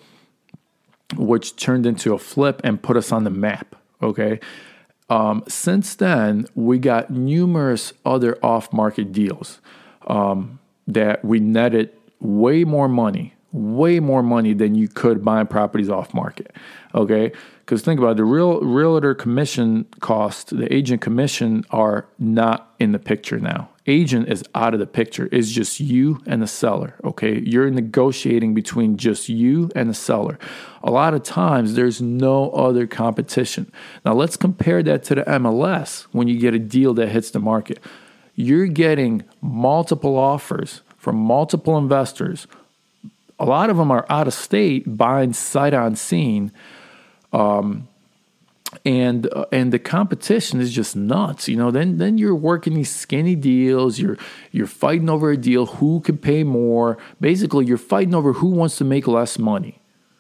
which 1.16 1.56
turned 1.56 1.88
into 1.88 2.14
a 2.14 2.20
flip 2.20 2.62
and 2.64 2.80
put 2.80 2.96
us 2.96 3.12
on 3.12 3.24
the 3.24 3.32
map. 3.32 3.76
Okay. 4.04 4.40
Um, 5.10 5.44
since 5.48 5.96
then, 5.96 6.48
we 6.56 6.80
got 6.80 7.12
numerous 7.12 7.94
other 8.06 8.44
off 8.44 8.74
market 8.74 9.12
deals 9.12 9.62
um, 10.08 10.60
that 10.88 11.24
we 11.24 11.40
netted 11.40 11.92
way 12.20 12.64
more 12.64 12.88
money, 12.88 13.35
way 13.56 14.00
more 14.00 14.22
money 14.24 14.54
than 14.54 14.76
you 14.76 14.88
could 14.88 15.24
buying 15.24 15.48
properties 15.48 15.90
off 15.90 16.14
market. 16.14 16.56
Okay. 16.94 17.32
Because 17.60 17.82
think 17.82 18.00
about 18.00 18.12
it, 18.12 18.18
the 18.18 18.26
real 18.26 18.60
realtor 18.62 19.16
commission 19.16 19.86
cost, 20.00 20.56
the 20.56 20.72
agent 20.74 21.02
commission 21.02 21.64
are 21.72 22.08
not 22.20 22.74
in 22.80 22.92
the 22.92 23.00
picture 23.00 23.40
now 23.40 23.70
agent 23.88 24.28
is 24.30 24.44
out 24.56 24.74
of 24.74 24.80
the 24.80 24.88
picture. 24.88 25.30
It's 25.32 25.52
just 25.52 25.80
you 25.80 26.22
and 26.26 26.42
the 26.42 26.48
seller. 26.48 26.96
Okay. 27.04 27.40
You're 27.40 27.70
negotiating 27.70 28.54
between 28.54 28.98
just 28.98 29.30
you 29.30 29.72
and 29.76 29.90
the 29.90 29.94
seller. 29.94 30.40
A 30.84 30.92
lot 30.92 31.14
of 31.14 31.24
times 31.24 31.76
there's 31.76 32.02
no 32.02 32.50
other 32.52 32.88
competition. 32.88 33.72
Now 34.04 34.14
let's 34.14 34.38
compare 34.38 34.82
that 34.84 35.04
to 35.06 35.16
the 35.16 35.24
MLS 35.24 36.04
when 36.12 36.28
you 36.28 36.40
get 36.40 36.54
a 36.54 36.60
deal 36.60 36.94
that 36.96 37.10
hits 37.10 37.32
the 37.32 37.40
market. 37.40 37.80
You're 38.36 38.68
getting 38.68 39.24
multiple 39.42 40.18
offers 40.18 40.82
from 40.98 41.16
multiple 41.18 41.78
investors. 41.78 42.48
A 43.40 43.46
lot 43.46 43.70
of 43.70 43.78
them 43.78 43.92
are 43.92 44.06
out 44.10 44.28
of 44.28 44.34
state 44.34 44.98
buying 44.98 45.34
sight 45.34 45.74
unseen. 45.74 46.52
Um, 47.34 47.88
and 48.84 49.32
uh, 49.34 49.46
and 49.52 49.72
the 49.72 49.80
competition 49.80 50.60
is 50.60 50.74
just 50.74 50.96
nuts 50.96 51.48
you 51.48 51.56
know? 51.56 51.72
Then 51.72 51.98
then 51.98 52.18
you're 52.18 52.36
working 52.36 52.74
these 52.74 52.94
skinny 52.94 53.36
deals 53.36 54.00
you're 54.00 54.18
you're 54.52 54.68
fighting 54.68 55.10
over 55.10 55.32
a 55.32 55.38
deal 55.38 55.66
who 55.66 56.02
can 56.02 56.18
pay 56.18 56.44
more? 56.44 56.98
Basically 57.22 57.66
you're 57.66 57.78
fighting 57.78 58.16
over 58.16 58.34
who 58.34 58.48
wants 58.48 58.78
to 58.78 58.84
make 58.84 59.08
less 59.08 59.38
money. 59.38 59.80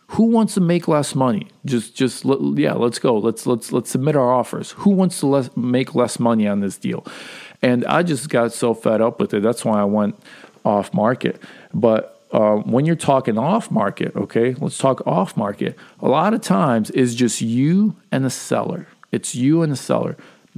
Who 0.10 0.26
wants 0.26 0.54
to 0.54 0.62
make 0.62 0.88
less 0.88 1.16
money? 1.16 1.48
Just 1.66 1.96
just 1.96 2.24
yeah 2.56 2.74
let's 2.74 3.00
go. 3.00 3.18
Let's 3.18 3.46
let's 3.48 3.72
let's 3.72 3.90
submit 3.90 4.16
our 4.16 4.32
offers. 4.32 4.72
Who 4.72 4.92
wants 4.92 5.20
to 5.22 5.28
less, 5.28 5.50
make 5.58 5.96
less 5.96 6.20
money 6.20 6.48
on 6.48 6.60
this 6.60 6.78
deal? 6.78 7.06
And 7.62 7.84
i 7.86 8.04
just 8.04 8.30
got 8.30 8.54
so 8.54 8.74
fed 8.74 9.02
up 9.02 9.20
with 9.20 9.34
it 9.34 9.42
that's 9.42 9.66
why 9.66 9.82
i 9.82 9.84
went 9.84 10.16
off 10.64 10.94
market. 10.94 11.42
But 11.74 12.15
uh, 12.36 12.58
when 12.58 12.86
you're 12.86 12.98
talking 12.98 13.38
off 13.38 13.72
market, 13.72 14.14
okay, 14.14 14.56
let's 14.56 14.78
talk 14.78 15.02
off 15.08 15.38
market. 15.38 15.78
A 16.02 16.08
lot 16.10 16.34
of 16.34 16.42
times 16.42 16.92
is 16.92 17.16
just 17.16 17.40
you 17.40 17.96
and 18.12 18.26
the 18.26 18.30
seller. 18.30 18.88
It's 19.10 19.36
you 19.36 19.62
and 19.62 19.72
the 19.72 19.78
seller. 19.78 20.18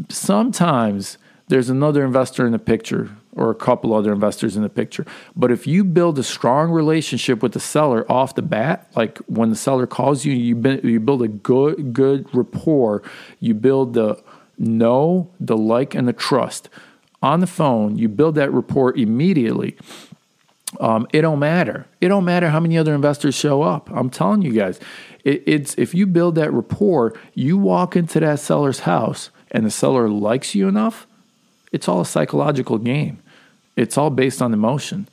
Sometimes 0.10 1.19
there's 1.50 1.69
another 1.69 2.03
investor 2.03 2.48
in 2.48 2.51
the 2.51 2.57
picture 2.57 3.12
or 3.34 3.51
a 3.51 3.55
couple 3.55 3.93
other 3.93 4.12
investors 4.12 4.57
in 4.57 4.63
the 4.63 4.69
picture. 4.69 5.05
But 5.36 5.51
if 5.51 5.67
you 5.67 5.84
build 5.84 6.17
a 6.17 6.24
strong 6.24 6.72
relationship 6.72 7.43
with 7.43 7.51
the 7.53 7.60
seller 7.60 8.12
off 8.12 8.34
the 8.34 8.41
bat, 8.41 8.88
like 8.96 9.19
when 9.27 9.51
the 9.51 9.55
seller 9.55 9.86
calls 9.86 10.25
you, 10.25 10.34
you, 10.34 10.60
you 10.84 11.00
build 11.00 11.22
a 11.22 11.27
good 11.27 11.93
good 11.93 12.27
rapport. 12.34 13.03
You 13.39 13.53
build 13.53 13.93
the 13.93 14.19
know, 14.57 15.29
the 15.39 15.55
like, 15.55 15.93
and 15.93 16.07
the 16.07 16.13
trust 16.13 16.69
on 17.22 17.39
the 17.39 17.48
phone. 17.48 17.98
You 17.98 18.10
build 18.10 18.34
that 18.36 18.51
rapport 18.51 18.96
immediately 18.96 19.77
um, 20.79 21.07
it 21.12 21.22
don't 21.22 21.39
matter. 21.39 21.86
It 22.01 22.10
don't 22.10 22.25
matter 22.25 22.50
how 22.50 22.60
many 22.60 22.77
other 22.77 22.93
investors 22.93 23.36
show 23.36 23.62
up. 23.62 23.89
I'm 23.91 24.10
telling 24.10 24.41
you 24.41 24.53
guys, 24.53 24.79
it, 25.24 25.43
it's 25.46 25.75
if 25.77 25.93
you 25.93 26.05
build 26.05 26.36
that 26.36 26.53
rapport, 26.53 27.13
you 27.34 27.57
walk 27.57 27.96
into 27.96 28.19
that 28.19 28.39
seller's 28.39 28.81
house 28.81 29.29
and 29.51 29.65
the 29.65 29.72
seller 29.72 30.10
likes 30.10 30.55
you 30.55 30.67
enough, 30.67 31.07
it's 31.72 31.88
all 31.88 32.01
a 32.01 32.05
psychological 32.05 32.77
game. 32.77 33.19
It's 33.75 33.98
all 33.98 34.10
based 34.10 34.41
on 34.41 34.53
emotion. 34.53 35.07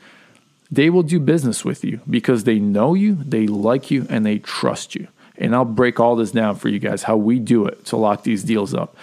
They 0.71 0.91
will 0.91 1.03
do 1.03 1.21
business 1.21 1.65
with 1.65 1.85
you 1.85 2.01
because 2.09 2.45
they 2.45 2.59
know 2.59 2.95
you, 2.95 3.17
they 3.17 3.47
like 3.47 3.91
you, 3.91 4.07
and 4.09 4.25
they 4.25 4.39
trust 4.39 4.95
you. 4.95 5.09
And 5.37 5.55
I'll 5.55 5.65
break 5.65 6.01
all 6.01 6.17
this 6.17 6.31
down 6.31 6.57
for 6.57 6.69
you 6.69 6.79
guys 6.79 7.03
how 7.03 7.17
we 7.17 7.39
do 7.39 7.67
it 7.67 7.85
to 7.87 7.97
lock 7.97 8.23
these 8.23 8.45
deals 8.45 8.73
up. 8.73 8.97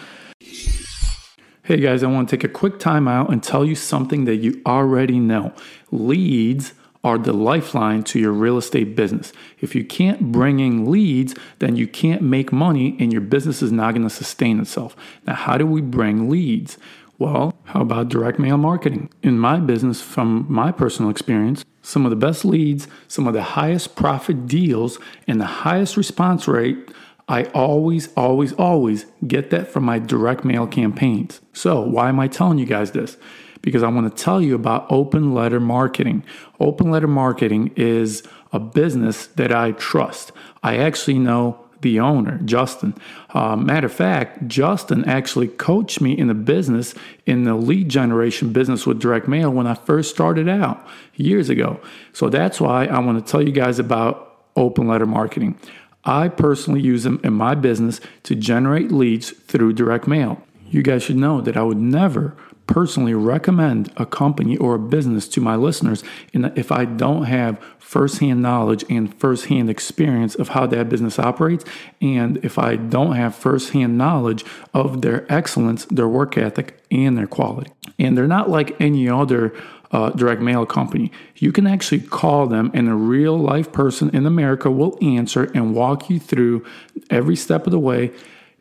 Hey 1.63 1.77
guys, 1.77 2.03
I 2.03 2.07
want 2.07 2.27
to 2.27 2.35
take 2.35 2.43
a 2.43 2.51
quick 2.51 2.79
time 2.79 3.07
out 3.07 3.29
and 3.31 3.43
tell 3.43 3.63
you 3.63 3.75
something 3.75 4.25
that 4.25 4.37
you 4.37 4.61
already 4.65 5.19
know. 5.19 5.53
Leads 5.91 6.73
are 7.03 7.17
the 7.17 7.33
lifeline 7.33 8.03
to 8.03 8.19
your 8.19 8.31
real 8.31 8.57
estate 8.57 8.95
business. 8.95 9.33
If 9.59 9.73
you 9.73 9.83
can't 9.83 10.31
bring 10.31 10.59
in 10.59 10.89
leads, 10.89 11.35
then 11.59 11.75
you 11.75 11.87
can't 11.87 12.21
make 12.21 12.51
money 12.51 12.95
and 12.99 13.11
your 13.11 13.21
business 13.21 13.61
is 13.61 13.71
not 13.71 13.93
going 13.95 14.03
to 14.03 14.09
sustain 14.09 14.59
itself. 14.59 14.95
Now, 15.25 15.35
how 15.35 15.57
do 15.57 15.65
we 15.65 15.81
bring 15.81 16.29
leads? 16.29 16.77
Well, 17.17 17.53
how 17.65 17.81
about 17.81 18.09
direct 18.09 18.39
mail 18.39 18.57
marketing? 18.57 19.09
In 19.21 19.37
my 19.37 19.59
business, 19.59 20.01
from 20.01 20.45
my 20.49 20.71
personal 20.71 21.11
experience, 21.11 21.65
some 21.81 22.05
of 22.05 22.09
the 22.09 22.15
best 22.15 22.45
leads, 22.45 22.87
some 23.07 23.27
of 23.27 23.33
the 23.33 23.43
highest 23.43 23.95
profit 23.95 24.47
deals, 24.47 24.99
and 25.27 25.39
the 25.39 25.45
highest 25.45 25.97
response 25.97 26.47
rate 26.47 26.89
I 27.27 27.45
always, 27.53 28.11
always, 28.15 28.51
always 28.53 29.05
get 29.25 29.51
that 29.51 29.69
from 29.69 29.85
my 29.85 29.99
direct 29.99 30.43
mail 30.43 30.67
campaigns. 30.67 31.39
So, 31.53 31.79
why 31.79 32.09
am 32.09 32.19
I 32.19 32.27
telling 32.27 32.57
you 32.57 32.65
guys 32.65 32.91
this? 32.91 33.17
Because 33.61 33.83
I 33.83 33.89
want 33.89 34.15
to 34.15 34.23
tell 34.23 34.41
you 34.41 34.55
about 34.55 34.87
open 34.89 35.33
letter 35.33 35.59
marketing. 35.59 36.23
Open 36.59 36.89
letter 36.89 37.07
marketing 37.07 37.71
is 37.75 38.23
a 38.51 38.59
business 38.59 39.27
that 39.27 39.51
I 39.51 39.71
trust. 39.73 40.31
I 40.63 40.77
actually 40.77 41.19
know 41.19 41.59
the 41.81 41.99
owner, 41.99 42.39
Justin. 42.45 42.93
Uh, 43.31 43.55
matter 43.55 43.87
of 43.87 43.93
fact, 43.93 44.47
Justin 44.47 45.03
actually 45.05 45.47
coached 45.47 45.99
me 45.99 46.17
in 46.17 46.27
the 46.27 46.33
business, 46.33 46.93
in 47.25 47.43
the 47.43 47.55
lead 47.55 47.89
generation 47.89 48.53
business 48.53 48.85
with 48.85 48.99
direct 48.99 49.27
mail 49.27 49.49
when 49.49 49.67
I 49.67 49.73
first 49.73 50.11
started 50.11 50.47
out 50.47 50.85
years 51.15 51.49
ago. 51.49 51.79
So 52.13 52.29
that's 52.29 52.61
why 52.61 52.85
I 52.85 52.99
want 52.99 53.25
to 53.25 53.31
tell 53.31 53.41
you 53.41 53.51
guys 53.51 53.79
about 53.79 54.43
open 54.55 54.87
letter 54.87 55.05
marketing. 55.05 55.57
I 56.03 56.29
personally 56.29 56.81
use 56.81 57.03
them 57.03 57.19
in 57.23 57.33
my 57.33 57.55
business 57.55 57.99
to 58.23 58.35
generate 58.35 58.91
leads 58.91 59.31
through 59.31 59.73
direct 59.73 60.07
mail. 60.07 60.41
You 60.69 60.83
guys 60.83 61.03
should 61.03 61.17
know 61.17 61.41
that 61.41 61.57
I 61.57 61.63
would 61.63 61.77
never 61.77 62.35
personally 62.71 63.13
recommend 63.13 63.91
a 63.97 64.05
company 64.05 64.57
or 64.57 64.75
a 64.75 64.79
business 64.79 65.27
to 65.27 65.41
my 65.41 65.55
listeners 65.55 66.03
and 66.33 66.51
if 66.55 66.71
I 66.71 66.85
don't 66.85 67.23
have 67.23 67.59
firsthand 67.91 68.41
knowledge 68.41 68.85
and 68.89 69.13
firsthand 69.19 69.69
experience 69.69 70.33
of 70.35 70.47
how 70.49 70.65
that 70.65 70.87
business 70.87 71.19
operates, 71.19 71.65
and 71.99 72.37
if 72.37 72.57
I 72.57 72.77
don't 72.77 73.17
have 73.17 73.35
firsthand 73.35 73.97
knowledge 73.97 74.45
of 74.73 75.01
their 75.01 75.29
excellence, 75.29 75.83
their 75.85 76.07
work 76.07 76.37
ethic, 76.37 76.81
and 76.89 77.17
their 77.17 77.27
quality. 77.27 77.69
And 77.99 78.17
they're 78.17 78.27
not 78.27 78.49
like 78.49 78.79
any 78.79 79.09
other 79.09 79.53
uh, 79.91 80.11
direct 80.11 80.41
mail 80.41 80.65
company. 80.65 81.11
You 81.35 81.51
can 81.51 81.67
actually 81.67 81.99
call 81.99 82.47
them, 82.47 82.71
and 82.73 82.87
a 82.87 82.95
real 82.95 83.37
life 83.37 83.73
person 83.73 84.09
in 84.15 84.25
America 84.25 84.71
will 84.71 84.97
answer 85.01 85.51
and 85.53 85.75
walk 85.75 86.09
you 86.09 86.17
through 86.17 86.65
every 87.09 87.35
step 87.35 87.67
of 87.67 87.71
the 87.71 87.79
way. 87.79 88.11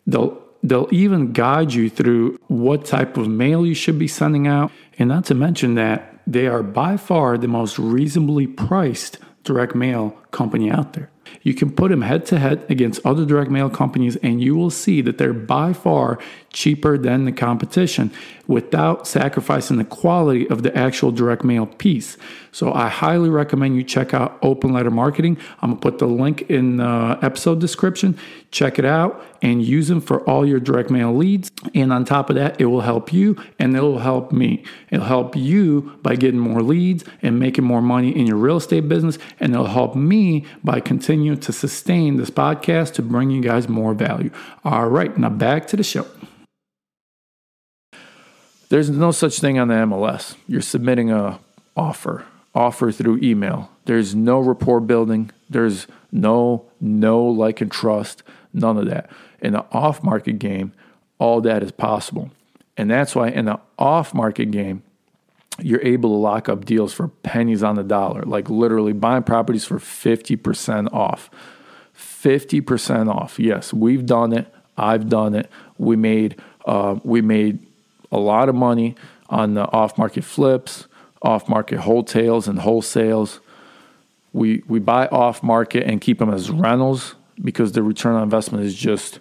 They'll 0.09 0.43
They'll 0.62 0.88
even 0.90 1.33
guide 1.33 1.73
you 1.73 1.88
through 1.88 2.38
what 2.49 2.85
type 2.85 3.17
of 3.17 3.29
mail 3.29 3.64
you 3.64 3.75
should 3.75 3.99
be 3.99 4.09
sending 4.09 4.47
out. 4.47 4.71
And 4.99 5.09
not 5.09 5.25
to 5.26 5.35
mention 5.35 5.75
that 5.75 6.21
they 6.26 6.47
are 6.47 6.62
by 6.62 6.97
far 6.97 7.38
the 7.38 7.49
most 7.49 7.79
reasonably 7.79 8.47
priced 8.47 9.19
direct 9.43 9.75
mail 9.75 10.11
company 10.31 10.71
out 10.71 10.93
there. 10.93 11.11
You 11.43 11.55
can 11.55 11.71
put 11.71 11.90
them 11.90 12.02
head 12.02 12.26
to 12.26 12.38
head 12.38 12.67
against 12.69 13.05
other 13.07 13.25
direct 13.25 13.50
mail 13.50 13.71
companies, 13.71 14.17
and 14.17 14.43
you 14.43 14.57
will 14.57 14.71
see 14.71 15.00
that 15.02 15.17
they're 15.17 15.33
by 15.33 15.73
far 15.73 16.19
cheaper 16.52 16.99
than 16.99 17.25
the 17.25 17.33
competition 17.33 18.11
without 18.47 19.07
sacrificing 19.07 19.79
the 19.79 19.85
quality 19.85 20.49
of 20.49 20.62
the 20.62 20.76
actual 20.76 21.12
direct 21.12 21.45
mail 21.45 21.67
piece. 21.67 22.19
So 22.52 22.73
I 22.73 22.88
highly 22.88 23.31
recommend 23.31 23.76
you 23.76 23.85
check 23.85 24.12
out 24.12 24.38
Open 24.43 24.73
Letter 24.73 24.90
Marketing. 24.90 25.38
I'm 25.62 25.71
gonna 25.71 25.81
put 25.81 25.99
the 25.99 26.07
link 26.07 26.43
in 26.50 26.79
the 26.79 27.19
episode 27.23 27.61
description. 27.61 28.19
Check 28.50 28.79
it 28.79 28.85
out 28.85 29.25
and 29.42 29.64
use 29.64 29.88
them 29.88 30.00
for 30.00 30.20
all 30.28 30.47
your 30.47 30.61
direct 30.61 30.90
mail 30.90 31.14
leads. 31.14 31.50
And 31.75 31.92
on 31.92 32.04
top 32.04 32.30
of 32.30 32.37
that, 32.37 32.61
it 32.61 32.66
will 32.66 32.82
help 32.82 33.12
you 33.12 33.37
and 33.59 33.76
it 33.76 33.80
will 33.80 33.99
help 33.99 34.32
me. 34.32 34.64
It'll 34.90 35.06
help 35.06 35.37
you 35.37 35.99
by 36.02 36.16
getting 36.16 36.40
more 36.40 36.62
leads 36.62 37.04
and 37.23 37.38
making 37.38 37.64
more 37.64 37.82
money 37.82 38.16
in 38.16 38.26
your 38.26 38.37
real 38.37 38.56
estate 38.56 38.88
business. 38.88 39.18
And 39.38 39.54
it'll 39.54 39.66
help 39.66 39.94
me 39.94 40.47
by 40.62 40.80
continuing 40.80 41.40
to 41.40 41.52
sustain 41.52 42.16
this 42.16 42.30
podcast 42.30 42.94
to 42.94 43.02
bring 43.02 43.30
you 43.30 43.42
guys 43.42 43.68
more 43.68 43.94
value. 43.94 44.30
All 44.64 44.88
right, 44.88 45.16
now 45.16 45.30
back 45.30 45.66
to 45.68 45.76
the 45.76 45.85
show. 45.85 46.06
There's 48.68 48.88
no 48.88 49.11
such 49.11 49.40
thing 49.40 49.59
on 49.59 49.68
the 49.68 49.75
MLS. 49.75 50.37
You're 50.47 50.61
submitting 50.61 51.11
a 51.11 51.40
offer, 51.76 52.25
offer 52.54 52.92
through 52.92 53.18
email. 53.20 53.68
There's 53.87 54.14
no 54.14 54.38
rapport 54.38 54.80
building. 54.80 55.30
There's 55.49 55.88
no 56.12 56.66
no 56.80 57.25
like 57.25 57.61
and 57.61 57.70
trust. 57.70 58.23
None 58.52 58.78
of 58.78 58.87
that. 58.87 59.11
In 59.40 59.52
the 59.54 59.64
off 59.73 60.02
market 60.02 60.38
game, 60.38 60.73
all 61.18 61.40
that 61.42 61.62
is 61.62 61.73
possible. 61.73 62.30
And 62.76 62.90
that's 62.90 63.14
why 63.14 63.28
in 63.28 63.47
the 63.47 63.61
off 63.78 64.14
market 64.14 64.50
game, 64.50 64.82
you're 65.62 65.82
able 65.82 66.11
to 66.11 66.16
lock 66.16 66.49
up 66.49 66.64
deals 66.64 66.92
for 66.92 67.09
pennies 67.09 67.62
on 67.62 67.76
the 67.76 67.82
dollar, 67.82 68.23
like 68.23 68.49
literally 68.49 68.92
buying 68.92 69.23
properties 69.23 69.64
for 69.64 69.78
50% 69.78 70.92
off. 70.92 71.30
50% 71.94 73.14
off. 73.14 73.38
Yes, 73.38 73.73
we've 73.73 74.06
done 74.06 74.32
it. 74.32 74.52
I've 74.76 75.09
done 75.09 75.35
it. 75.35 75.50
We 75.78 75.97
made 75.97 76.40
uh, 76.64 76.99
we 77.04 77.20
made 77.20 77.66
a 78.12 78.18
lot 78.18 78.49
of 78.49 78.54
money 78.54 78.94
on 79.28 79.54
the 79.54 79.64
off 79.70 79.97
market 79.99 80.25
flips, 80.25 80.87
off 81.23 81.49
market 81.49 81.80
wholesales 81.80 82.49
and 82.49 82.59
wholesales. 82.59 83.40
We 84.32 84.62
we 84.66 84.78
buy 84.78 85.06
off 85.09 85.42
market 85.42 85.85
and 85.85 86.00
keep 86.00 86.18
them 86.18 86.32
as 86.32 86.50
rentals 86.50 87.14
because 87.42 87.73
the 87.73 87.82
return 87.82 88.14
on 88.14 88.23
investment 88.23 88.64
is 88.64 88.75
just 88.75 89.18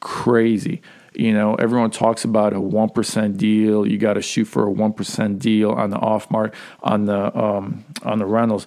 crazy. 0.00 0.82
You 1.14 1.32
know, 1.32 1.54
everyone 1.56 1.90
talks 1.90 2.24
about 2.24 2.52
a 2.52 2.60
one 2.60 2.90
percent 2.90 3.38
deal. 3.38 3.86
You 3.86 3.98
got 3.98 4.14
to 4.14 4.22
shoot 4.22 4.44
for 4.44 4.64
a 4.66 4.70
one 4.70 4.92
percent 4.92 5.40
deal 5.40 5.72
on 5.72 5.90
the 5.90 5.96
off 5.96 6.30
market 6.30 6.56
on 6.82 7.06
the 7.06 7.36
um, 7.36 7.84
on 8.02 8.18
the 8.18 8.26
rentals. 8.26 8.66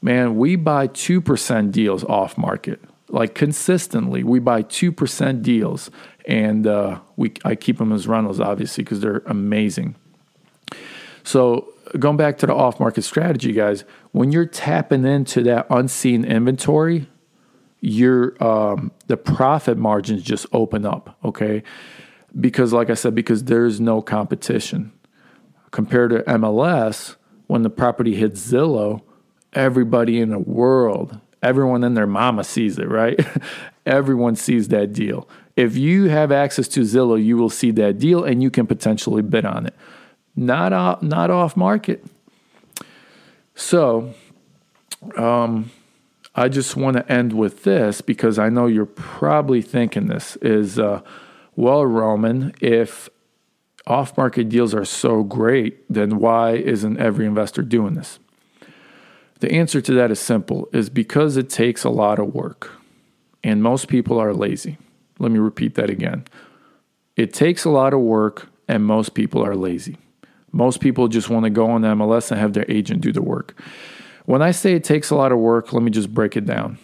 Man, 0.00 0.36
we 0.36 0.56
buy 0.56 0.86
two 0.86 1.20
percent 1.20 1.72
deals 1.72 2.04
off 2.04 2.38
market 2.38 2.80
like 3.08 3.34
consistently. 3.34 4.22
We 4.24 4.38
buy 4.38 4.62
two 4.62 4.92
percent 4.92 5.42
deals, 5.42 5.90
and 6.26 6.66
uh, 6.66 7.00
we 7.16 7.34
I 7.44 7.54
keep 7.54 7.78
them 7.78 7.92
as 7.92 8.08
rentals, 8.08 8.40
obviously, 8.40 8.84
because 8.84 9.00
they're 9.00 9.22
amazing. 9.26 9.96
So 11.24 11.72
going 11.98 12.16
back 12.16 12.38
to 12.38 12.46
the 12.46 12.54
off 12.54 12.80
market 12.80 13.02
strategy, 13.02 13.52
guys, 13.52 13.84
when 14.12 14.32
you're 14.32 14.46
tapping 14.46 15.04
into 15.04 15.42
that 15.42 15.66
unseen 15.70 16.24
inventory, 16.24 17.08
your 17.80 18.42
um, 18.42 18.92
the 19.06 19.16
profit 19.16 19.78
margins 19.78 20.22
just 20.22 20.46
open 20.52 20.84
up. 20.84 21.18
Okay, 21.24 21.62
because 22.38 22.72
like 22.72 22.90
I 22.90 22.94
said, 22.94 23.14
because 23.14 23.44
there's 23.44 23.80
no 23.80 24.02
competition 24.02 24.92
compared 25.70 26.10
to 26.10 26.22
MLS. 26.22 27.16
When 27.48 27.62
the 27.62 27.70
property 27.70 28.16
hits 28.16 28.40
Zillow, 28.40 29.02
everybody 29.52 30.20
in 30.20 30.30
the 30.30 30.38
world 30.38 31.20
everyone 31.42 31.84
and 31.84 31.96
their 31.96 32.06
mama 32.06 32.44
sees 32.44 32.78
it, 32.78 32.88
right? 32.88 33.18
everyone 33.86 34.36
sees 34.36 34.68
that 34.68 34.92
deal. 34.92 35.28
If 35.54 35.76
you 35.76 36.08
have 36.08 36.32
access 36.32 36.68
to 36.68 36.80
Zillow, 36.80 37.22
you 37.22 37.36
will 37.36 37.50
see 37.50 37.70
that 37.72 37.98
deal 37.98 38.24
and 38.24 38.42
you 38.42 38.50
can 38.50 38.66
potentially 38.66 39.22
bid 39.22 39.46
on 39.46 39.66
it. 39.66 39.74
Not 40.34 40.72
off, 40.72 41.02
not 41.02 41.30
off 41.30 41.56
market. 41.56 42.04
So, 43.54 44.12
um, 45.16 45.70
I 46.38 46.48
just 46.50 46.76
want 46.76 46.98
to 46.98 47.10
end 47.10 47.32
with 47.32 47.64
this 47.64 48.02
because 48.02 48.38
I 48.38 48.50
know 48.50 48.66
you're 48.66 48.84
probably 48.84 49.62
thinking 49.62 50.06
this 50.06 50.36
is, 50.36 50.78
uh, 50.78 51.00
well, 51.56 51.86
Roman, 51.86 52.52
if 52.60 53.08
off 53.86 54.18
market 54.18 54.50
deals 54.50 54.74
are 54.74 54.84
so 54.84 55.22
great, 55.22 55.90
then 55.90 56.18
why 56.18 56.52
isn't 56.52 56.98
every 56.98 57.24
investor 57.24 57.62
doing 57.62 57.94
this? 57.94 58.18
The 59.40 59.50
answer 59.50 59.80
to 59.80 59.94
that 59.94 60.10
is 60.10 60.20
simple 60.20 60.68
is 60.74 60.90
because 60.90 61.38
it 61.38 61.48
takes 61.48 61.84
a 61.84 61.90
lot 61.90 62.18
of 62.18 62.34
work 62.34 62.70
and 63.42 63.62
most 63.62 63.88
people 63.88 64.18
are 64.18 64.34
lazy. 64.34 64.76
Let 65.18 65.32
me 65.32 65.38
repeat 65.38 65.74
that 65.76 65.88
again. 65.88 66.26
It 67.16 67.32
takes 67.32 67.64
a 67.64 67.70
lot 67.70 67.94
of 67.94 68.00
work 68.00 68.48
and 68.68 68.84
most 68.84 69.14
people 69.14 69.42
are 69.42 69.56
lazy. 69.56 69.96
Most 70.52 70.80
people 70.80 71.08
just 71.08 71.30
want 71.30 71.44
to 71.44 71.50
go 71.50 71.70
on 71.70 71.80
the 71.80 71.88
MLS 71.88 72.30
and 72.30 72.38
have 72.38 72.52
their 72.52 72.66
agent 72.68 73.00
do 73.00 73.12
the 73.12 73.22
work. 73.22 73.58
When 74.26 74.42
I 74.42 74.50
say 74.50 74.74
it 74.74 74.84
takes 74.84 75.10
a 75.10 75.14
lot 75.14 75.32
of 75.32 75.38
work, 75.38 75.72
let 75.72 75.82
me 75.82 75.90
just 75.90 76.12
break 76.12 76.36
it 76.36 76.44
down. 76.44 76.78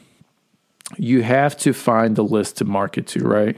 You 0.96 1.22
have 1.22 1.56
to 1.58 1.72
find 1.72 2.16
the 2.16 2.24
list 2.24 2.56
to 2.58 2.64
market 2.64 3.06
to, 3.08 3.24
right? 3.24 3.56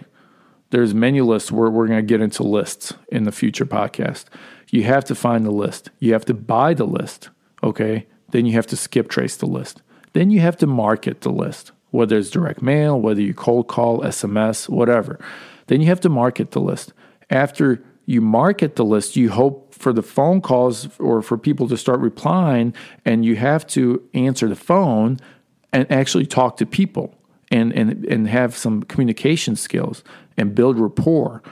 There's 0.71 0.95
menu 0.95 1.25
lists 1.25 1.53
where 1.53 1.71
we're 1.71 1.87
going 1.87 1.99
to 1.99 2.07
get 2.07 2.23
into 2.23 2.43
lists 2.43 2.95
in 3.13 3.25
the 3.25 3.33
future 3.33 3.67
podcast. 3.67 4.25
You 4.71 4.85
have 4.85 5.05
to 5.05 5.15
find 5.15 5.45
the 5.45 5.51
list. 5.51 5.91
You 5.99 6.15
have 6.15 6.25
to 6.25 6.35
buy 6.35 6.75
the 6.75 6.87
list, 6.87 7.29
okay? 7.63 8.07
Then 8.31 8.47
you 8.47 8.53
have 8.55 8.67
to 8.69 8.77
skip 8.77 9.09
trace 9.09 9.37
the 9.37 9.47
list. 9.47 9.83
Then 10.15 10.31
you 10.31 10.41
have 10.41 10.57
to 10.59 10.67
market 10.67 11.21
the 11.21 11.31
list, 11.31 11.73
whether 11.91 12.17
it's 12.17 12.31
direct 12.31 12.63
mail, 12.63 12.99
whether 12.99 13.21
you 13.21 13.35
cold 13.35 13.69
call, 13.69 14.01
SMS, 14.01 14.69
whatever. 14.69 15.21
Then 15.67 15.81
you 15.81 15.89
have 15.89 16.01
to 16.01 16.09
market 16.09 16.53
the 16.53 16.61
list. 16.61 16.93
After 17.29 17.85
you 18.07 18.21
market 18.21 18.77
the 18.77 18.85
list, 18.85 19.17
you 19.17 19.31
hope 19.31 19.75
for 19.75 19.93
the 19.93 20.03
phone 20.03 20.41
calls 20.41 20.89
or 20.99 21.23
for 21.23 21.39
people 21.39 21.69
to 21.69 21.77
start 21.77 22.01
replying, 22.01 22.75
and 23.05 23.25
you 23.25 23.37
have 23.37 23.67
to 23.69 24.03
answer 24.15 24.49
the 24.49 24.57
phone 24.57 25.19
and 25.73 25.91
actually 25.91 26.27
talk 26.27 26.57
to 26.59 26.67
people 26.67 27.15
and, 27.51 27.73
and, 27.73 28.05
and 28.05 28.29
have 28.29 28.57
some 28.57 28.83
communication 28.83 29.57
skills 29.57 30.05
and 30.37 30.55
build 30.55 30.79
rapport 30.79 31.43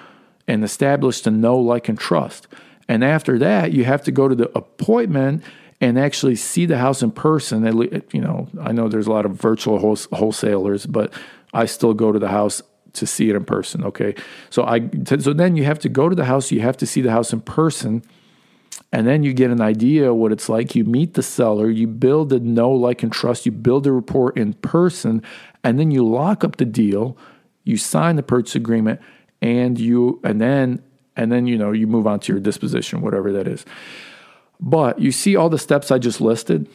and 0.46 0.64
establish 0.64 1.20
the 1.20 1.30
know, 1.30 1.56
like, 1.58 1.88
and 1.88 1.98
trust. 1.98 2.48
And 2.88 3.04
after 3.04 3.38
that, 3.38 3.72
you 3.72 3.84
have 3.84 4.02
to 4.04 4.12
go 4.12 4.28
to 4.28 4.34
the 4.34 4.50
appointment 4.56 5.42
and 5.80 5.98
actually 5.98 6.36
see 6.36 6.66
the 6.66 6.78
house 6.78 7.02
in 7.02 7.10
person. 7.10 7.64
You 8.12 8.20
know, 8.20 8.48
I 8.60 8.72
know 8.72 8.88
there's 8.88 9.06
a 9.06 9.12
lot 9.12 9.24
of 9.24 9.32
virtual 9.32 9.78
wholesalers, 10.12 10.86
but 10.86 11.12
I 11.52 11.66
still 11.66 11.94
go 11.94 12.12
to 12.12 12.18
the 12.18 12.28
house 12.28 12.62
to 12.94 13.06
see 13.06 13.30
it 13.30 13.36
in 13.36 13.44
person. 13.44 13.84
Okay, 13.84 14.14
so 14.50 14.64
I 14.64 14.88
so 15.18 15.32
then 15.32 15.56
you 15.56 15.64
have 15.64 15.78
to 15.80 15.88
go 15.88 16.08
to 16.08 16.14
the 16.14 16.24
house. 16.24 16.50
You 16.50 16.60
have 16.60 16.76
to 16.78 16.86
see 16.86 17.00
the 17.00 17.10
house 17.10 17.32
in 17.32 17.40
person, 17.40 18.02
and 18.92 19.06
then 19.06 19.22
you 19.22 19.32
get 19.32 19.50
an 19.50 19.60
idea 19.60 20.12
what 20.14 20.32
it's 20.32 20.48
like. 20.48 20.74
You 20.74 20.84
meet 20.84 21.14
the 21.14 21.22
seller. 21.22 21.70
You 21.70 21.86
build 21.86 22.32
a 22.32 22.40
know, 22.40 22.70
like, 22.70 23.02
and 23.02 23.12
trust. 23.12 23.46
You 23.46 23.52
build 23.52 23.86
a 23.86 23.92
rapport 23.92 24.32
in 24.32 24.54
person, 24.54 25.22
and 25.64 25.78
then 25.78 25.90
you 25.90 26.06
lock 26.06 26.44
up 26.44 26.56
the 26.56 26.64
deal. 26.64 27.16
You 27.64 27.76
sign 27.76 28.16
the 28.16 28.22
purchase 28.22 28.54
agreement, 28.54 29.00
and 29.40 29.78
you 29.78 30.20
and 30.24 30.40
then 30.40 30.82
and 31.16 31.30
then 31.30 31.46
you 31.46 31.56
know 31.56 31.72
you 31.72 31.86
move 31.86 32.06
on 32.06 32.20
to 32.20 32.32
your 32.32 32.40
disposition, 32.40 33.00
whatever 33.00 33.32
that 33.32 33.46
is. 33.46 33.64
But 34.60 35.00
you 35.00 35.10
see 35.10 35.34
all 35.36 35.48
the 35.48 35.58
steps 35.58 35.90
I 35.90 35.98
just 35.98 36.20
listed. 36.20 36.68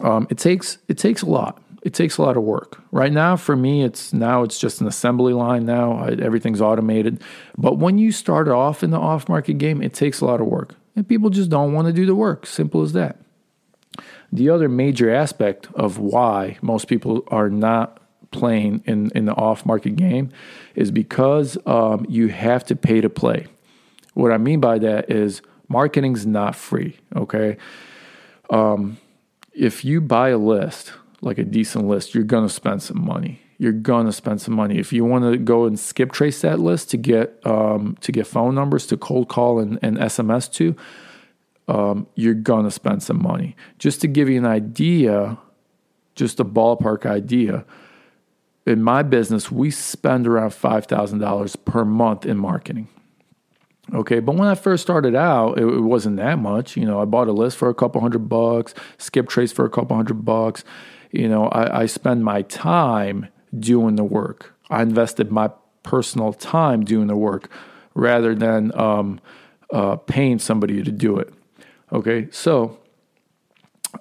Um, 0.00 0.26
it 0.28 0.38
takes 0.38 0.78
it 0.88 0.98
takes 0.98 1.22
a 1.22 1.26
lot. 1.26 1.62
It 1.86 1.94
takes 1.94 2.18
a 2.18 2.22
lot 2.22 2.36
of 2.36 2.42
work. 2.42 2.82
Right 2.90 3.12
now, 3.12 3.36
for 3.36 3.54
me, 3.54 3.84
it's 3.84 4.12
now 4.12 4.42
it's 4.42 4.58
just 4.58 4.80
an 4.80 4.88
assembly 4.88 5.32
line. 5.32 5.64
Now 5.64 5.92
I, 5.92 6.14
everything's 6.14 6.60
automated. 6.60 7.22
But 7.56 7.78
when 7.78 7.96
you 7.96 8.10
start 8.10 8.48
off 8.48 8.82
in 8.82 8.90
the 8.90 8.98
off 8.98 9.28
market 9.28 9.58
game, 9.58 9.80
it 9.80 9.94
takes 9.94 10.20
a 10.20 10.24
lot 10.24 10.40
of 10.40 10.48
work, 10.48 10.74
and 10.96 11.06
people 11.06 11.30
just 11.30 11.48
don't 11.48 11.72
want 11.74 11.86
to 11.86 11.92
do 11.92 12.04
the 12.04 12.16
work. 12.16 12.44
Simple 12.44 12.82
as 12.82 12.92
that. 12.94 13.20
The 14.32 14.50
other 14.50 14.68
major 14.68 15.14
aspect 15.14 15.68
of 15.76 15.96
why 15.96 16.58
most 16.60 16.88
people 16.88 17.22
are 17.28 17.48
not 17.48 18.00
playing 18.32 18.82
in, 18.84 19.12
in 19.14 19.26
the 19.26 19.34
off 19.34 19.64
market 19.64 19.94
game 19.94 20.30
is 20.74 20.90
because 20.90 21.56
um, 21.66 22.04
you 22.08 22.26
have 22.26 22.64
to 22.64 22.74
pay 22.74 23.00
to 23.00 23.08
play. 23.08 23.46
What 24.14 24.32
I 24.32 24.38
mean 24.38 24.58
by 24.58 24.80
that 24.80 25.08
is 25.08 25.40
Marketing's 25.68 26.26
not 26.26 26.56
free, 26.56 26.96
okay? 27.14 27.58
Um, 28.50 28.96
if 29.52 29.84
you 29.84 30.00
buy 30.00 30.30
a 30.30 30.38
list, 30.38 30.92
like 31.26 31.38
a 31.38 31.44
decent 31.44 31.86
list, 31.86 32.14
you're 32.14 32.24
gonna 32.24 32.48
spend 32.48 32.82
some 32.82 33.04
money. 33.04 33.40
You're 33.58 33.72
gonna 33.72 34.12
spend 34.12 34.40
some 34.40 34.54
money. 34.54 34.78
If 34.78 34.92
you 34.92 35.04
want 35.04 35.24
to 35.24 35.36
go 35.36 35.64
and 35.64 35.78
skip 35.78 36.12
trace 36.12 36.40
that 36.42 36.60
list 36.60 36.90
to 36.90 36.96
get 36.96 37.44
um, 37.46 37.96
to 38.00 38.12
get 38.12 38.26
phone 38.26 38.54
numbers 38.54 38.86
to 38.86 38.96
cold 38.96 39.28
call 39.28 39.58
and, 39.58 39.78
and 39.82 39.98
SMS 39.98 40.50
to, 40.54 40.76
um, 41.68 42.06
you're 42.14 42.34
going 42.34 42.64
to 42.64 42.70
spend 42.70 43.02
some 43.02 43.20
money. 43.20 43.56
Just 43.78 44.00
to 44.02 44.08
give 44.08 44.28
you 44.28 44.38
an 44.38 44.46
idea, 44.46 45.38
just 46.14 46.40
a 46.40 46.44
ballpark 46.44 47.06
idea, 47.06 47.64
in 48.66 48.82
my 48.82 49.02
business, 49.02 49.50
we 49.50 49.70
spend 49.70 50.26
around 50.26 50.50
$5,000 50.50 51.64
per 51.64 51.84
month 51.84 52.26
in 52.26 52.36
marketing. 52.36 52.88
Okay, 53.94 54.18
but 54.18 54.34
when 54.34 54.48
I 54.48 54.56
first 54.56 54.82
started 54.82 55.14
out, 55.14 55.58
it, 55.58 55.62
it, 55.64 55.80
wasn't 55.80 56.16
that 56.16 56.40
much. 56.40 56.76
You 56.76 56.84
know, 56.84 57.00
I 57.00 57.04
bought 57.04 57.28
a 57.28 57.32
list 57.32 57.56
for 57.56 57.68
a 57.68 57.74
couple 57.74 58.00
hundred 58.00 58.28
bucks, 58.28 58.74
skip 58.98 59.28
trace 59.28 59.52
for 59.52 59.64
a 59.64 59.70
couple 59.70 59.94
hundred 59.94 60.24
bucks. 60.24 60.64
You 61.10 61.28
know, 61.28 61.48
I, 61.48 61.82
I 61.82 61.86
spend 61.86 62.24
my 62.24 62.42
time 62.42 63.28
doing 63.58 63.96
the 63.96 64.04
work. 64.04 64.54
I 64.70 64.82
invested 64.82 65.30
my 65.30 65.50
personal 65.82 66.32
time 66.32 66.84
doing 66.84 67.06
the 67.06 67.16
work 67.16 67.50
rather 67.94 68.34
than 68.34 68.76
um, 68.78 69.20
uh, 69.72 69.96
paying 69.96 70.38
somebody 70.38 70.82
to 70.82 70.92
do 70.92 71.18
it. 71.18 71.32
Okay, 71.92 72.28
so 72.30 72.78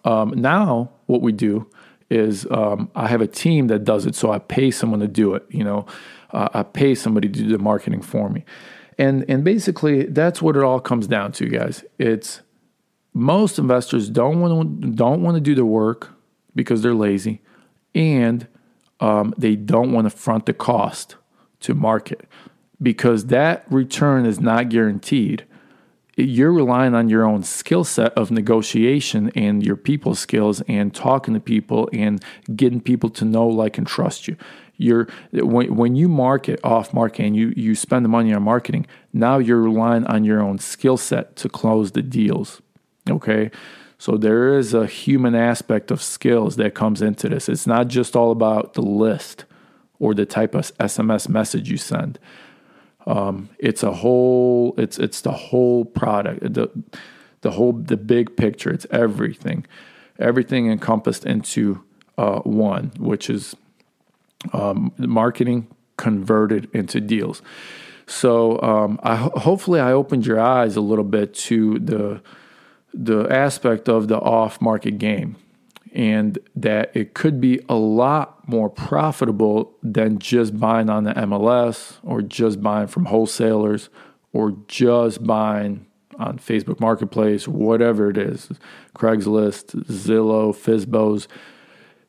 um, 0.04 0.34
now 0.36 0.91
what 1.06 1.22
we 1.22 1.32
do 1.32 1.70
is 2.10 2.46
um, 2.52 2.89
I 2.96 3.08
have 3.08 3.22
a 3.22 3.28
team 3.28 3.68
that 3.68 3.84
does 3.84 4.06
it, 4.06 4.15
so 4.15 4.32
I 4.32 4.39
pay 4.39 4.72
someone 4.72 5.00
to 5.00 5.08
do 5.08 5.36
it. 5.36 5.46
You 5.50 5.63
know, 5.63 5.86
uh, 6.32 6.50
I 6.54 6.63
pay 6.63 6.96
somebody 6.96 7.30
to 7.30 7.39
do 7.39 7.50
the 7.50 7.60
marketing 7.60 8.02
for 8.02 8.30
me, 8.30 8.44
and 8.98 9.24
and 9.30 9.44
basically 9.44 10.06
that's 10.06 10.41
what 10.41 10.56
it 10.56 10.63
all 10.63 10.80
comes 10.80 11.08
down 11.08 11.32
to, 11.34 11.48
guys. 11.48 11.84
It's 11.98 12.41
most 13.13 13.58
investors 13.60 14.10
don't 14.10 14.41
want 14.41 14.82
to 14.82 14.88
don't 14.89 15.22
want 15.22 15.36
to 15.36 15.41
do 15.41 15.56
the 15.56 15.65
work 15.65 16.14
because 16.56 16.82
they're 16.82 16.96
lazy, 16.96 17.41
and 17.94 18.48
um, 19.00 19.34
they 19.38 19.56
don't 19.56 19.91
want 19.91 20.06
to 20.06 20.15
front 20.15 20.46
the 20.46 20.54
cost 20.54 21.15
to 21.62 21.74
market 21.74 22.28
because 22.82 23.28
that 23.28 23.65
return 23.70 24.26
is 24.26 24.39
not 24.39 24.70
guaranteed 24.70 25.46
you're 26.18 26.52
relying 26.52 26.96
on 26.96 27.10
your 27.10 27.26
own 27.26 27.44
skill 27.44 27.84
set 27.84 28.13
of 28.13 28.32
negotiation 28.32 29.32
and 29.36 29.65
your 29.65 29.76
people 29.76 30.15
skills 30.15 30.62
and 30.68 30.94
talking 30.94 31.34
to 31.34 31.39
people 31.39 31.89
and 31.91 32.24
getting 32.56 32.80
people 32.80 33.10
to 33.10 33.26
know, 33.26 33.48
like, 33.48 33.78
and 33.78 33.86
trust 33.86 34.28
you. 34.28 34.38
You're 34.78 35.08
when, 35.32 35.76
when 35.76 35.96
you 35.96 36.10
market 36.10 36.60
off 36.63 36.94
market 36.94 37.26
and 37.26 37.36
you 37.36 37.54
you 37.56 37.76
spend 37.76 38.04
the 38.04 38.10
money 38.10 38.34
on 38.34 38.44
marketing, 38.44 38.88
now 39.13 39.38
you're 39.38 39.62
relying 39.62 40.06
on 40.06 40.26
your 40.26 40.41
own 40.41 40.60
skill 40.60 40.98
set 40.98 41.36
to 41.38 41.50
close 41.50 41.91
the 41.91 42.02
deals. 42.02 42.62
Okay. 43.10 43.52
So 43.97 44.17
there 44.17 44.58
is 44.58 44.73
a 44.73 44.86
human 44.86 45.36
aspect 45.36 45.89
of 45.89 46.01
skills 46.01 46.58
that 46.58 46.73
comes 46.73 47.01
into 47.01 47.29
this. 47.29 47.47
It's 47.47 47.65
not 47.65 47.88
just 47.88 48.15
all 48.15 48.31
about 48.31 48.73
the 48.73 48.81
list 48.81 49.45
or 49.99 50.13
the 50.13 50.25
type 50.25 50.53
of 50.53 50.77
SMS 50.77 51.29
message 51.29 51.69
you 51.69 51.77
send. 51.77 52.19
Um, 53.08 53.49
it's 53.60 53.84
a 53.84 53.91
whole. 53.91 54.73
It's 54.77 54.97
it's 54.97 55.21
the 55.21 55.31
whole 55.31 55.86
product. 55.86 56.53
The 56.53 56.69
the 57.41 57.51
whole 57.51 57.73
the 57.73 57.97
big 57.97 58.36
picture. 58.36 58.71
It's 58.71 58.88
everything, 58.89 59.65
everything 60.19 60.71
encompassed 60.71 61.25
into 61.25 61.84
uh, 62.17 62.39
one, 62.39 62.91
which 62.97 63.29
is 63.29 63.55
um, 64.53 64.91
marketing 64.97 65.67
converted 65.97 66.69
into 66.73 66.99
deals. 66.99 67.41
So 68.08 68.62
um, 68.62 68.99
I 69.03 69.15
hopefully 69.15 69.79
I 69.79 69.91
opened 69.91 70.25
your 70.25 70.39
eyes 70.39 70.75
a 70.75 70.81
little 70.81 71.05
bit 71.05 71.34
to 71.36 71.79
the 71.79 72.21
the 72.95 73.27
aspect 73.29 73.89
of 73.89 74.08
the 74.08 74.17
off 74.17 74.62
market 74.62 74.97
game 74.97 75.36
and 75.95 76.39
that 76.55 76.91
it 76.95 77.13
could 77.13 77.39
be 77.39 77.60
a 77.69 77.75
lot 77.75 78.47
more 78.47 78.69
profitable 78.69 79.73
than 79.81 80.19
just 80.19 80.60
buying 80.60 80.89
on 80.89 81.05
the 81.05 81.13
MLS 81.13 81.97
or 82.03 82.21
just 82.21 82.62
buying 82.62 82.88
from 82.88 83.05
wholesalers 83.05 83.89
or 84.34 84.58
just 84.67 85.25
buying 85.25 85.86
on 86.19 86.38
Facebook 86.38 86.79
Marketplace, 86.79 87.47
whatever 87.47 88.10
it 88.10 88.17
is, 88.17 88.49
Craigslist, 88.95 89.86
Zillow, 89.86 90.53
FSBOs. 90.53 91.27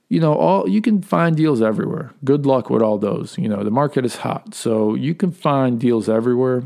You 0.09 0.21
know, 0.21 0.35
all 0.35 0.69
you 0.69 0.81
can 0.81 1.03
find 1.03 1.37
deals 1.37 1.63
everywhere. 1.63 2.13
Good 2.25 2.47
luck 2.47 2.71
with 2.71 2.83
all 2.83 2.99
those. 2.99 3.37
You 3.39 3.49
know, 3.49 3.63
the 3.65 3.71
market 3.71 4.05
is 4.05 4.17
hot. 4.17 4.55
So 4.55 4.95
you 4.95 5.15
can 5.15 5.33
find 5.33 5.81
deals 5.81 6.09
everywhere 6.09 6.65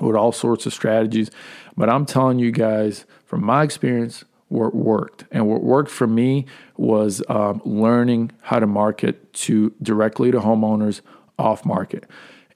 with 0.00 0.16
all 0.16 0.32
sorts 0.32 0.66
of 0.66 0.72
strategies. 0.72 1.30
But 1.76 1.88
I'm 1.88 2.06
telling 2.06 2.38
you 2.38 2.52
guys, 2.52 3.06
from 3.28 3.44
my 3.44 3.62
experience, 3.62 4.24
what 4.48 4.74
worked. 4.74 5.24
And 5.30 5.46
what 5.46 5.62
worked 5.62 5.90
for 5.90 6.06
me 6.06 6.46
was 6.78 7.22
um, 7.28 7.60
learning 7.62 8.32
how 8.40 8.58
to 8.58 8.66
market 8.66 9.34
to 9.34 9.74
directly 9.82 10.30
to 10.30 10.40
homeowners 10.40 11.02
off 11.38 11.66
market. 11.66 12.04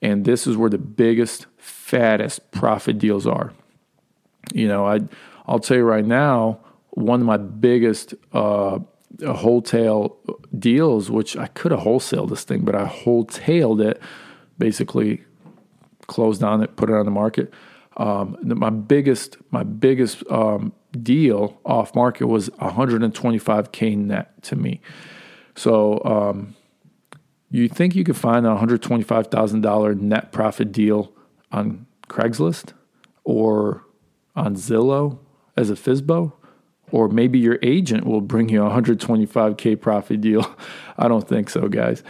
And 0.01 0.25
this 0.25 0.47
is 0.47 0.57
where 0.57 0.71
the 0.71 0.79
biggest, 0.79 1.45
fattest 1.57 2.49
profit 2.49 2.97
deals 2.97 3.27
are. 3.27 3.53
You 4.51 4.67
know, 4.67 4.87
I 4.87 5.01
I'll 5.45 5.59
tell 5.59 5.77
you 5.77 5.83
right 5.83 6.05
now, 6.05 6.59
one 6.89 7.19
of 7.19 7.27
my 7.27 7.37
biggest 7.37 8.15
uh, 8.33 8.79
wholesale 9.23 10.17
deals, 10.57 11.11
which 11.11 11.37
I 11.37 11.47
could 11.47 11.71
have 11.71 11.81
wholesaled 11.81 12.29
this 12.29 12.43
thing, 12.43 12.61
but 12.61 12.73
I 12.73 12.85
wholesale 12.85 13.79
it, 13.79 14.01
basically 14.57 15.23
closed 16.07 16.41
on 16.41 16.63
it, 16.63 16.75
put 16.75 16.89
it 16.89 16.95
on 16.95 17.05
the 17.05 17.11
market. 17.11 17.53
Um, 17.97 18.37
my 18.41 18.69
biggest, 18.69 19.37
my 19.51 19.63
biggest 19.63 20.23
um, 20.29 20.73
deal 20.91 21.59
off 21.65 21.93
market 21.95 22.27
was 22.27 22.49
125k 22.49 23.97
net 23.97 24.41
to 24.43 24.55
me. 24.55 24.81
So 25.55 26.01
um, 26.03 26.55
you 27.49 27.69
think 27.69 27.95
you 27.95 28.03
could 28.03 28.17
find 28.17 28.45
a 28.45 28.49
$125,000 28.55 30.01
net 30.01 30.31
profit 30.31 30.71
deal 30.71 31.11
on 31.51 31.85
Craigslist 32.09 32.73
or 33.23 33.85
on 34.35 34.55
Zillow 34.55 35.19
as 35.55 35.69
a 35.69 35.75
FSBO? 35.75 36.33
Or 36.91 37.07
maybe 37.09 37.39
your 37.39 37.57
agent 37.63 38.05
will 38.05 38.21
bring 38.21 38.49
you 38.49 38.63
a 38.63 38.69
125k 38.69 39.79
profit 39.79 40.21
deal. 40.21 40.45
I 40.97 41.07
don't 41.07 41.27
think 41.27 41.49
so, 41.49 41.67
guys. 41.67 42.03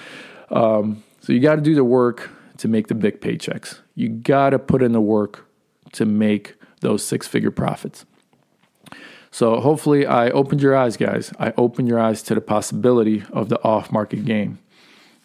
Um, 0.49 1.03
so 1.21 1.31
you 1.31 1.39
got 1.39 1.55
to 1.55 1.61
do 1.61 1.73
the 1.73 1.85
work 1.85 2.29
to 2.57 2.67
make 2.67 2.87
the 2.87 2.95
big 2.95 3.21
paychecks. 3.21 3.79
You 3.95 4.09
got 4.09 4.51
to 4.51 4.59
put 4.59 4.81
in 4.81 4.91
the 4.91 5.01
work 5.01 5.45
to 5.93 6.05
make 6.05 6.55
those 6.81 7.03
six 7.03 7.27
figure 7.27 7.51
profits. 7.51 8.05
So 9.31 9.59
hopefully, 9.59 10.05
I 10.05 10.29
opened 10.29 10.61
your 10.61 10.75
eyes, 10.75 10.95
guys. 10.95 11.33
I 11.39 11.53
opened 11.57 11.87
your 11.87 11.99
eyes 11.99 12.21
to 12.23 12.35
the 12.35 12.41
possibility 12.41 13.23
of 13.31 13.49
the 13.49 13.61
off 13.63 13.91
market 13.91 14.25
game. 14.25 14.59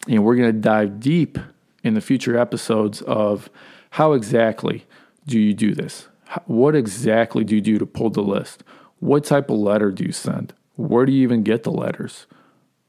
And 0.07 0.23
we're 0.23 0.35
going 0.35 0.51
to 0.51 0.59
dive 0.59 0.99
deep 0.99 1.37
in 1.83 1.93
the 1.93 2.01
future 2.01 2.37
episodes 2.37 3.01
of 3.03 3.49
how 3.91 4.13
exactly 4.13 4.85
do 5.27 5.39
you 5.39 5.53
do 5.53 5.75
this? 5.75 6.07
What 6.45 6.75
exactly 6.75 7.43
do 7.43 7.55
you 7.55 7.61
do 7.61 7.77
to 7.77 7.85
pull 7.85 8.09
the 8.09 8.21
list? 8.21 8.63
What 8.99 9.23
type 9.23 9.49
of 9.49 9.57
letter 9.57 9.91
do 9.91 10.03
you 10.03 10.11
send? 10.11 10.53
Where 10.75 11.05
do 11.05 11.11
you 11.11 11.23
even 11.23 11.43
get 11.43 11.63
the 11.63 11.71
letters? 11.71 12.25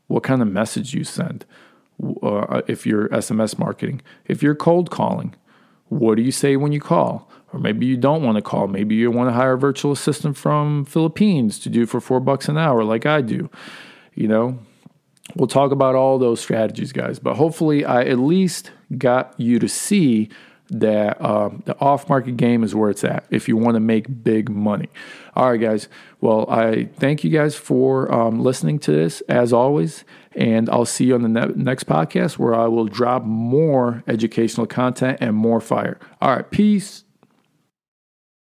What 0.06 0.22
kind 0.22 0.42
of 0.42 0.48
message 0.48 0.92
do 0.92 0.98
you 0.98 1.04
send? 1.04 1.44
Uh, 2.22 2.62
if 2.66 2.86
you're 2.86 3.08
SMS 3.10 3.58
marketing, 3.58 4.00
if 4.26 4.42
you're 4.42 4.54
cold 4.54 4.90
calling, 4.90 5.34
what 5.90 6.16
do 6.16 6.22
you 6.22 6.32
say 6.32 6.56
when 6.56 6.72
you 6.72 6.80
call? 6.80 7.28
Or 7.52 7.58
maybe 7.58 7.84
you 7.84 7.96
don't 7.96 8.22
want 8.22 8.36
to 8.36 8.42
call. 8.42 8.68
Maybe 8.68 8.94
you 8.94 9.10
want 9.10 9.28
to 9.28 9.34
hire 9.34 9.54
a 9.54 9.58
virtual 9.58 9.92
assistant 9.92 10.36
from 10.36 10.84
Philippines 10.84 11.58
to 11.60 11.68
do 11.68 11.84
for 11.84 12.00
four 12.00 12.20
bucks 12.20 12.48
an 12.48 12.56
hour, 12.56 12.84
like 12.84 13.06
I 13.06 13.20
do. 13.20 13.50
You 14.14 14.28
know, 14.28 14.58
we'll 15.34 15.48
talk 15.48 15.72
about 15.72 15.96
all 15.96 16.18
those 16.18 16.40
strategies, 16.40 16.92
guys. 16.92 17.18
But 17.18 17.34
hopefully, 17.34 17.84
I 17.84 18.04
at 18.04 18.20
least 18.20 18.70
got 18.96 19.34
you 19.36 19.58
to 19.58 19.68
see 19.68 20.30
that 20.70 21.20
uh, 21.20 21.50
the 21.64 21.78
off 21.80 22.08
market 22.08 22.36
game 22.36 22.62
is 22.62 22.74
where 22.74 22.90
it's 22.90 23.04
at 23.04 23.24
if 23.30 23.48
you 23.48 23.56
want 23.56 23.74
to 23.74 23.80
make 23.80 24.22
big 24.22 24.48
money. 24.48 24.88
All 25.34 25.50
right, 25.50 25.60
guys. 25.60 25.88
Well, 26.20 26.48
I 26.50 26.84
thank 26.96 27.24
you 27.24 27.30
guys 27.30 27.56
for 27.56 28.12
um, 28.12 28.40
listening 28.40 28.78
to 28.80 28.92
this 28.92 29.20
as 29.22 29.52
always. 29.52 30.04
And 30.36 30.70
I'll 30.70 30.86
see 30.86 31.06
you 31.06 31.14
on 31.14 31.22
the 31.22 31.28
ne- 31.28 31.54
next 31.56 31.84
podcast 31.84 32.38
where 32.38 32.54
I 32.54 32.66
will 32.68 32.86
drop 32.86 33.24
more 33.24 34.04
educational 34.06 34.66
content 34.66 35.18
and 35.20 35.34
more 35.34 35.60
fire. 35.60 35.98
All 36.20 36.36
right. 36.36 36.48
Peace. 36.50 37.04